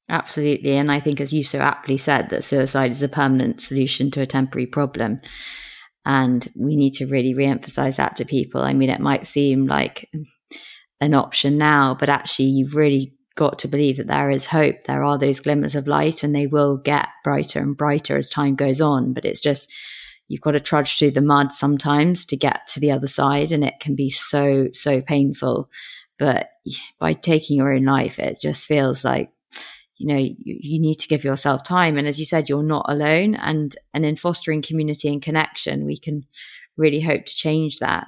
Absolutely. 0.08 0.76
And 0.76 0.90
I 0.90 1.00
think, 1.00 1.20
as 1.20 1.32
you 1.32 1.44
so 1.44 1.58
aptly 1.58 1.96
said, 1.96 2.30
that 2.30 2.44
suicide 2.44 2.92
is 2.92 3.02
a 3.02 3.08
permanent 3.08 3.60
solution 3.60 4.10
to 4.12 4.20
a 4.20 4.26
temporary 4.26 4.66
problem. 4.66 5.20
And 6.04 6.46
we 6.58 6.76
need 6.76 6.94
to 6.94 7.06
really 7.06 7.34
re 7.34 7.46
emphasize 7.46 7.96
that 7.96 8.16
to 8.16 8.24
people. 8.24 8.62
I 8.62 8.72
mean, 8.72 8.90
it 8.90 9.00
might 9.00 9.26
seem 9.26 9.66
like 9.66 10.08
an 11.00 11.14
option 11.14 11.58
now, 11.58 11.96
but 11.98 12.08
actually, 12.08 12.46
you've 12.46 12.74
really 12.74 13.12
got 13.36 13.58
to 13.58 13.68
believe 13.68 13.98
that 13.98 14.06
there 14.06 14.30
is 14.30 14.46
hope. 14.46 14.84
There 14.84 15.04
are 15.04 15.18
those 15.18 15.40
glimmers 15.40 15.74
of 15.74 15.86
light, 15.86 16.22
and 16.22 16.34
they 16.34 16.46
will 16.46 16.78
get 16.78 17.08
brighter 17.22 17.60
and 17.60 17.76
brighter 17.76 18.16
as 18.16 18.30
time 18.30 18.54
goes 18.54 18.80
on. 18.80 19.12
But 19.12 19.24
it's 19.24 19.40
just 19.40 19.70
you've 20.28 20.40
got 20.40 20.52
to 20.52 20.60
trudge 20.60 20.98
through 20.98 21.12
the 21.12 21.22
mud 21.22 21.52
sometimes 21.52 22.26
to 22.26 22.36
get 22.36 22.66
to 22.68 22.80
the 22.80 22.90
other 22.90 23.06
side 23.06 23.52
and 23.52 23.64
it 23.64 23.74
can 23.80 23.94
be 23.94 24.10
so 24.10 24.68
so 24.72 25.00
painful 25.00 25.70
but 26.18 26.48
by 26.98 27.12
taking 27.12 27.56
your 27.56 27.72
own 27.72 27.84
life 27.84 28.18
it 28.18 28.40
just 28.40 28.66
feels 28.66 29.04
like 29.04 29.30
you 29.96 30.06
know 30.06 30.16
you, 30.16 30.36
you, 30.38 30.80
need 30.80 30.96
to 30.96 31.08
give 31.08 31.24
yourself 31.24 31.62
time 31.62 31.96
and 31.96 32.06
as 32.06 32.18
you 32.18 32.24
said 32.24 32.48
you're 32.48 32.62
not 32.62 32.86
alone 32.88 33.34
and 33.36 33.76
and 33.94 34.04
in 34.04 34.16
fostering 34.16 34.62
community 34.62 35.08
and 35.08 35.22
connection 35.22 35.86
we 35.86 35.98
can 35.98 36.22
really 36.76 37.00
hope 37.00 37.24
to 37.24 37.34
change 37.34 37.78
that 37.78 38.06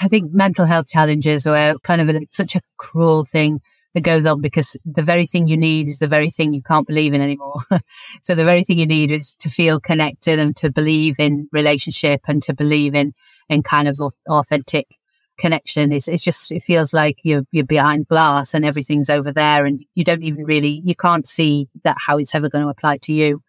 i 0.00 0.08
think 0.08 0.32
mental 0.32 0.66
health 0.66 0.88
challenges 0.88 1.46
are 1.46 1.74
kind 1.82 2.00
of 2.00 2.08
a, 2.08 2.20
such 2.28 2.54
a 2.56 2.60
cruel 2.76 3.24
thing 3.24 3.60
that 3.94 4.02
goes 4.02 4.26
on 4.26 4.40
because 4.40 4.76
the 4.84 5.02
very 5.02 5.24
thing 5.24 5.46
you 5.46 5.56
need 5.56 5.86
is 5.86 6.00
the 6.00 6.08
very 6.08 6.28
thing 6.28 6.52
you 6.52 6.62
can't 6.62 6.86
believe 6.86 7.14
in 7.14 7.20
anymore. 7.20 7.60
so 8.22 8.34
the 8.34 8.44
very 8.44 8.64
thing 8.64 8.78
you 8.78 8.86
need 8.86 9.12
is 9.12 9.36
to 9.36 9.48
feel 9.48 9.80
connected 9.80 10.38
and 10.38 10.56
to 10.56 10.70
believe 10.70 11.18
in 11.18 11.48
relationship 11.52 12.22
and 12.26 12.42
to 12.42 12.52
believe 12.52 12.94
in, 12.94 13.14
in 13.48 13.62
kind 13.62 13.86
of 13.86 14.00
authentic 14.28 14.98
connection. 15.38 15.92
It's, 15.92 16.08
it's 16.08 16.24
just, 16.24 16.50
it 16.50 16.62
feels 16.64 16.92
like 16.92 17.18
you're, 17.22 17.44
you're 17.52 17.64
behind 17.64 18.08
glass 18.08 18.52
and 18.52 18.64
everything's 18.64 19.10
over 19.10 19.32
there 19.32 19.64
and 19.64 19.84
you 19.94 20.02
don't 20.02 20.24
even 20.24 20.44
really, 20.44 20.82
you 20.84 20.96
can't 20.96 21.26
see 21.26 21.68
that 21.84 21.96
how 22.00 22.18
it's 22.18 22.34
ever 22.34 22.48
going 22.48 22.64
to 22.64 22.70
apply 22.70 22.98
to 22.98 23.12
you. 23.12 23.42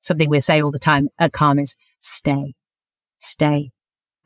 Something 0.00 0.30
we 0.30 0.40
say 0.40 0.62
all 0.62 0.70
the 0.70 0.78
time 0.78 1.08
at 1.18 1.32
Calm 1.32 1.58
is 1.58 1.76
stay, 2.00 2.54
stay. 3.18 3.70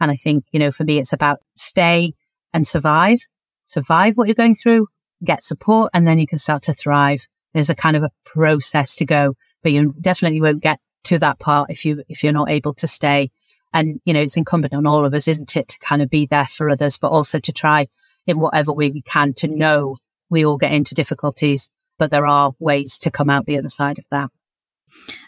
And 0.00 0.10
I 0.10 0.16
think, 0.16 0.44
you 0.52 0.58
know, 0.58 0.70
for 0.70 0.84
me, 0.84 0.98
it's 0.98 1.12
about 1.12 1.40
stay 1.56 2.14
and 2.52 2.66
survive, 2.66 3.18
survive 3.64 4.16
what 4.16 4.28
you're 4.28 4.34
going 4.34 4.54
through, 4.54 4.88
get 5.24 5.42
support, 5.44 5.90
and 5.94 6.06
then 6.06 6.18
you 6.18 6.26
can 6.26 6.38
start 6.38 6.62
to 6.64 6.74
thrive. 6.74 7.26
There's 7.54 7.70
a 7.70 7.74
kind 7.74 7.96
of 7.96 8.02
a 8.02 8.10
process 8.24 8.96
to 8.96 9.06
go, 9.06 9.34
but 9.62 9.72
you 9.72 9.94
definitely 10.00 10.40
won't 10.40 10.62
get 10.62 10.80
to 11.04 11.18
that 11.18 11.38
part 11.38 11.70
if 11.70 11.84
you, 11.84 12.02
if 12.08 12.22
you're 12.22 12.32
not 12.32 12.50
able 12.50 12.74
to 12.74 12.86
stay 12.86 13.30
and, 13.72 14.00
you 14.04 14.14
know, 14.14 14.20
it's 14.20 14.36
incumbent 14.36 14.72
on 14.72 14.86
all 14.86 15.04
of 15.04 15.12
us, 15.12 15.28
isn't 15.28 15.54
it, 15.54 15.68
to 15.68 15.78
kind 15.80 16.00
of 16.00 16.08
be 16.08 16.24
there 16.24 16.46
for 16.46 16.70
others, 16.70 16.98
but 16.98 17.10
also 17.10 17.38
to 17.38 17.52
try 17.52 17.86
in 18.26 18.40
whatever 18.40 18.72
way 18.72 18.90
we 18.90 19.02
can 19.02 19.34
to 19.34 19.48
know 19.48 19.96
we 20.30 20.44
all 20.44 20.56
get 20.56 20.72
into 20.72 20.94
difficulties, 20.94 21.70
but 21.98 22.10
there 22.10 22.26
are 22.26 22.52
ways 22.58 22.98
to 23.00 23.10
come 23.10 23.30
out 23.30 23.46
the 23.46 23.58
other 23.58 23.68
side 23.68 23.98
of 23.98 24.06
that. 24.10 24.30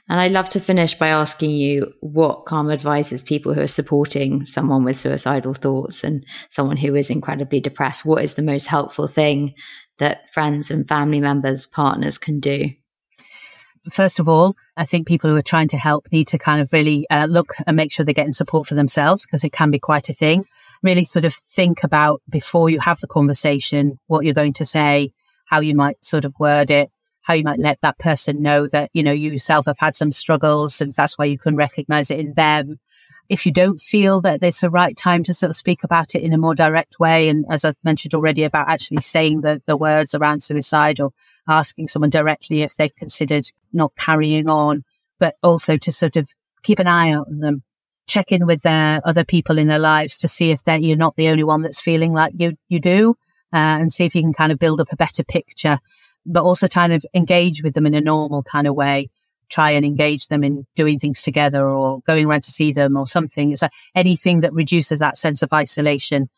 And 0.08 0.20
I'd 0.20 0.32
love 0.32 0.48
to 0.50 0.60
finish 0.60 0.94
by 0.94 1.08
asking 1.08 1.50
you 1.50 1.92
what 2.00 2.46
Calm 2.46 2.70
advises 2.70 3.22
people 3.22 3.52
who 3.52 3.60
are 3.60 3.66
supporting 3.66 4.46
someone 4.46 4.82
with 4.82 4.96
suicidal 4.96 5.52
thoughts 5.52 6.02
and 6.02 6.24
someone 6.48 6.78
who 6.78 6.94
is 6.94 7.10
incredibly 7.10 7.60
depressed. 7.60 8.06
What 8.06 8.24
is 8.24 8.34
the 8.34 8.42
most 8.42 8.66
helpful 8.66 9.06
thing 9.06 9.54
that 9.98 10.32
friends 10.32 10.70
and 10.70 10.88
family 10.88 11.20
members, 11.20 11.66
partners 11.66 12.16
can 12.16 12.40
do? 12.40 12.70
first 13.90 14.18
of 14.18 14.28
all, 14.28 14.56
I 14.76 14.84
think 14.84 15.06
people 15.06 15.30
who 15.30 15.36
are 15.36 15.42
trying 15.42 15.68
to 15.68 15.76
help 15.76 16.06
need 16.12 16.28
to 16.28 16.38
kind 16.38 16.60
of 16.60 16.72
really 16.72 17.06
uh, 17.10 17.26
look 17.26 17.54
and 17.66 17.76
make 17.76 17.92
sure 17.92 18.04
they're 18.04 18.12
getting 18.14 18.32
support 18.32 18.66
for 18.66 18.74
themselves 18.74 19.24
because 19.24 19.44
it 19.44 19.52
can 19.52 19.70
be 19.70 19.78
quite 19.78 20.08
a 20.08 20.14
thing. 20.14 20.44
Really 20.82 21.04
sort 21.04 21.24
of 21.24 21.34
think 21.34 21.82
about 21.82 22.22
before 22.28 22.70
you 22.70 22.80
have 22.80 23.00
the 23.00 23.06
conversation, 23.06 23.98
what 24.06 24.24
you're 24.24 24.34
going 24.34 24.52
to 24.54 24.66
say, 24.66 25.10
how 25.46 25.60
you 25.60 25.74
might 25.74 26.04
sort 26.04 26.24
of 26.24 26.34
word 26.38 26.70
it, 26.70 26.90
how 27.28 27.34
you 27.34 27.44
might 27.44 27.58
let 27.58 27.78
that 27.82 27.98
person 27.98 28.40
know 28.40 28.66
that, 28.68 28.88
you 28.94 29.02
know, 29.02 29.12
you 29.12 29.30
yourself 29.30 29.66
have 29.66 29.78
had 29.78 29.94
some 29.94 30.10
struggles 30.10 30.80
and 30.80 30.94
that's 30.94 31.18
why 31.18 31.26
you 31.26 31.38
can 31.38 31.54
recognize 31.54 32.10
it 32.10 32.18
in 32.18 32.32
them. 32.32 32.80
If 33.28 33.44
you 33.44 33.52
don't 33.52 33.78
feel 33.78 34.22
that 34.22 34.42
it's 34.42 34.62
the 34.62 34.70
right 34.70 34.96
time 34.96 35.24
to 35.24 35.34
sort 35.34 35.50
of 35.50 35.56
speak 35.56 35.84
about 35.84 36.14
it 36.14 36.22
in 36.22 36.32
a 36.32 36.38
more 36.38 36.54
direct 36.54 36.98
way, 36.98 37.28
and 37.28 37.44
as 37.50 37.66
I've 37.66 37.76
mentioned 37.84 38.14
already 38.14 38.44
about 38.44 38.70
actually 38.70 39.02
saying 39.02 39.42
the, 39.42 39.60
the 39.66 39.76
words 39.76 40.14
around 40.14 40.42
suicide 40.42 41.00
or 41.00 41.10
asking 41.46 41.88
someone 41.88 42.08
directly 42.08 42.62
if 42.62 42.76
they've 42.76 42.96
considered 42.96 43.44
not 43.74 43.92
carrying 43.94 44.48
on, 44.48 44.84
but 45.18 45.36
also 45.42 45.76
to 45.76 45.92
sort 45.92 46.16
of 46.16 46.30
keep 46.62 46.78
an 46.78 46.86
eye 46.86 47.10
out 47.10 47.26
on 47.28 47.40
them, 47.40 47.62
check 48.06 48.32
in 48.32 48.46
with 48.46 48.62
their 48.62 49.02
other 49.04 49.24
people 49.24 49.58
in 49.58 49.68
their 49.68 49.78
lives 49.78 50.18
to 50.20 50.28
see 50.28 50.50
if 50.50 50.64
they're, 50.64 50.78
you're 50.78 50.96
not 50.96 51.16
the 51.16 51.28
only 51.28 51.44
one 51.44 51.60
that's 51.60 51.82
feeling 51.82 52.14
like 52.14 52.32
you, 52.38 52.56
you 52.70 52.80
do, 52.80 53.10
uh, 53.52 53.76
and 53.80 53.92
see 53.92 54.06
if 54.06 54.14
you 54.14 54.22
can 54.22 54.32
kind 54.32 54.50
of 54.50 54.58
build 54.58 54.80
up 54.80 54.90
a 54.90 54.96
better 54.96 55.22
picture, 55.22 55.78
but 56.28 56.44
also 56.44 56.68
kind 56.68 56.92
of 56.92 57.04
engage 57.14 57.62
with 57.62 57.74
them 57.74 57.86
in 57.86 57.94
a 57.94 58.00
normal 58.00 58.42
kind 58.42 58.66
of 58.66 58.74
way. 58.74 59.08
Try 59.48 59.70
and 59.70 59.84
engage 59.84 60.28
them 60.28 60.44
in 60.44 60.66
doing 60.76 60.98
things 60.98 61.22
together 61.22 61.66
or 61.66 62.00
going 62.06 62.26
around 62.26 62.42
to 62.42 62.50
see 62.50 62.70
them 62.70 62.96
or 62.96 63.06
something. 63.06 63.50
It's 63.50 63.62
like 63.62 63.72
anything 63.94 64.40
that 64.40 64.52
reduces 64.52 64.98
that 64.98 65.16
sense 65.16 65.42
of 65.42 65.52
isolation. 65.52 66.28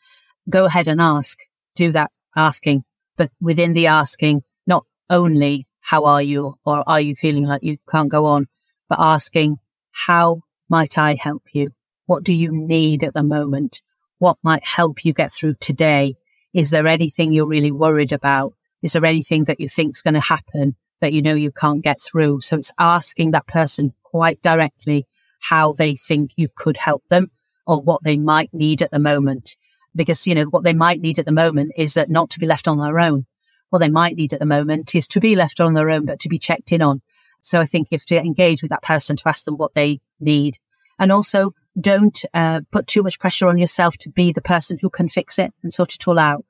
Go 0.48 0.66
ahead 0.66 0.86
and 0.86 1.00
ask. 1.00 1.38
Do 1.74 1.90
that 1.92 2.12
asking, 2.36 2.84
but 3.16 3.30
within 3.40 3.74
the 3.74 3.86
asking, 3.86 4.42
not 4.66 4.84
only 5.08 5.66
how 5.80 6.04
are 6.04 6.22
you 6.22 6.58
or 6.64 6.88
are 6.88 7.00
you 7.00 7.14
feeling 7.14 7.46
like 7.46 7.62
you 7.62 7.78
can't 7.88 8.08
go 8.08 8.26
on, 8.26 8.46
but 8.88 9.00
asking 9.00 9.56
how 9.90 10.42
might 10.68 10.96
I 10.96 11.14
help 11.14 11.42
you? 11.52 11.70
What 12.06 12.22
do 12.24 12.32
you 12.32 12.50
need 12.52 13.02
at 13.02 13.14
the 13.14 13.22
moment? 13.22 13.82
What 14.18 14.38
might 14.42 14.64
help 14.64 15.04
you 15.04 15.12
get 15.12 15.32
through 15.32 15.54
today? 15.60 16.14
Is 16.52 16.70
there 16.70 16.86
anything 16.86 17.32
you're 17.32 17.46
really 17.46 17.70
worried 17.70 18.12
about? 18.12 18.54
Is 18.82 18.92
there 18.92 19.04
anything 19.04 19.44
that 19.44 19.60
you 19.60 19.68
think 19.68 19.96
is 19.96 20.02
going 20.02 20.14
to 20.14 20.20
happen 20.20 20.76
that 21.00 21.12
you 21.12 21.22
know 21.22 21.34
you 21.34 21.52
can't 21.52 21.82
get 21.82 22.00
through? 22.00 22.40
So 22.40 22.56
it's 22.56 22.72
asking 22.78 23.32
that 23.32 23.46
person 23.46 23.94
quite 24.02 24.42
directly 24.42 25.06
how 25.40 25.72
they 25.72 25.94
think 25.94 26.32
you 26.36 26.48
could 26.54 26.76
help 26.76 27.06
them 27.08 27.30
or 27.66 27.80
what 27.80 28.02
they 28.04 28.16
might 28.16 28.52
need 28.52 28.82
at 28.82 28.90
the 28.90 28.98
moment. 28.98 29.56
Because, 29.94 30.26
you 30.26 30.34
know, 30.34 30.44
what 30.44 30.62
they 30.62 30.72
might 30.72 31.00
need 31.00 31.18
at 31.18 31.24
the 31.24 31.32
moment 31.32 31.72
is 31.76 31.94
that 31.94 32.10
not 32.10 32.30
to 32.30 32.38
be 32.38 32.46
left 32.46 32.68
on 32.68 32.78
their 32.78 33.00
own 33.00 33.26
what 33.70 33.78
they 33.78 33.88
might 33.88 34.16
need 34.16 34.32
at 34.32 34.40
the 34.40 34.46
moment 34.46 34.94
is 34.94 35.08
to 35.08 35.20
be 35.20 35.34
left 35.34 35.60
on 35.60 35.74
their 35.74 35.90
own, 35.90 36.04
but 36.04 36.20
to 36.20 36.28
be 36.28 36.38
checked 36.38 36.72
in 36.72 36.82
on. 36.82 37.00
So 37.40 37.60
I 37.60 37.66
think 37.66 37.88
have 37.90 38.04
to 38.06 38.18
engage 38.18 38.62
with 38.62 38.70
that 38.70 38.82
person 38.82 39.16
to 39.16 39.28
ask 39.28 39.44
them 39.44 39.56
what 39.56 39.74
they 39.74 40.00
need. 40.18 40.58
And 40.98 41.10
also 41.10 41.52
don't 41.80 42.22
uh, 42.34 42.60
put 42.70 42.86
too 42.86 43.02
much 43.02 43.18
pressure 43.18 43.48
on 43.48 43.56
yourself 43.56 43.96
to 43.98 44.10
be 44.10 44.32
the 44.32 44.42
person 44.42 44.78
who 44.82 44.90
can 44.90 45.08
fix 45.08 45.38
it 45.38 45.54
and 45.62 45.72
sort 45.72 45.94
it 45.94 46.06
all 46.06 46.18
out. 46.18 46.44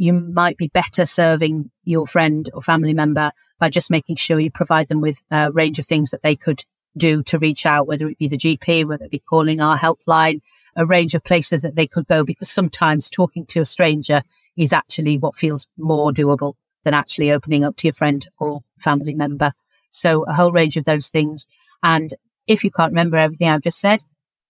You 0.00 0.14
might 0.14 0.56
be 0.56 0.68
better 0.68 1.04
serving 1.04 1.70
your 1.84 2.06
friend 2.06 2.48
or 2.54 2.62
family 2.62 2.94
member 2.94 3.32
by 3.58 3.68
just 3.68 3.90
making 3.90 4.16
sure 4.16 4.40
you 4.40 4.50
provide 4.50 4.88
them 4.88 5.02
with 5.02 5.20
a 5.30 5.52
range 5.52 5.78
of 5.78 5.84
things 5.84 6.10
that 6.10 6.22
they 6.22 6.36
could 6.36 6.64
do 6.96 7.22
to 7.24 7.38
reach 7.38 7.66
out, 7.66 7.86
whether 7.86 8.08
it 8.08 8.16
be 8.16 8.26
the 8.26 8.38
GP, 8.38 8.86
whether 8.86 9.04
it 9.04 9.10
be 9.10 9.18
calling 9.18 9.60
our 9.60 9.76
helpline, 9.76 10.40
a 10.74 10.86
range 10.86 11.14
of 11.14 11.22
places 11.22 11.60
that 11.60 11.76
they 11.76 11.86
could 11.86 12.06
go, 12.06 12.24
because 12.24 12.50
sometimes 12.50 13.10
talking 13.10 13.44
to 13.44 13.60
a 13.60 13.66
stranger 13.66 14.22
is 14.56 14.72
actually 14.72 15.18
what 15.18 15.36
feels 15.36 15.66
more 15.76 16.12
doable 16.12 16.54
than 16.82 16.94
actually 16.94 17.30
opening 17.30 17.62
up 17.62 17.76
to 17.76 17.86
your 17.86 17.92
friend 17.92 18.26
or 18.38 18.62
family 18.78 19.12
member. 19.12 19.52
So 19.90 20.22
a 20.22 20.32
whole 20.32 20.50
range 20.50 20.78
of 20.78 20.86
those 20.86 21.10
things. 21.10 21.46
And 21.82 22.14
if 22.46 22.64
you 22.64 22.70
can't 22.70 22.92
remember 22.92 23.18
everything 23.18 23.50
I've 23.50 23.60
just 23.60 23.78
said, 23.78 24.02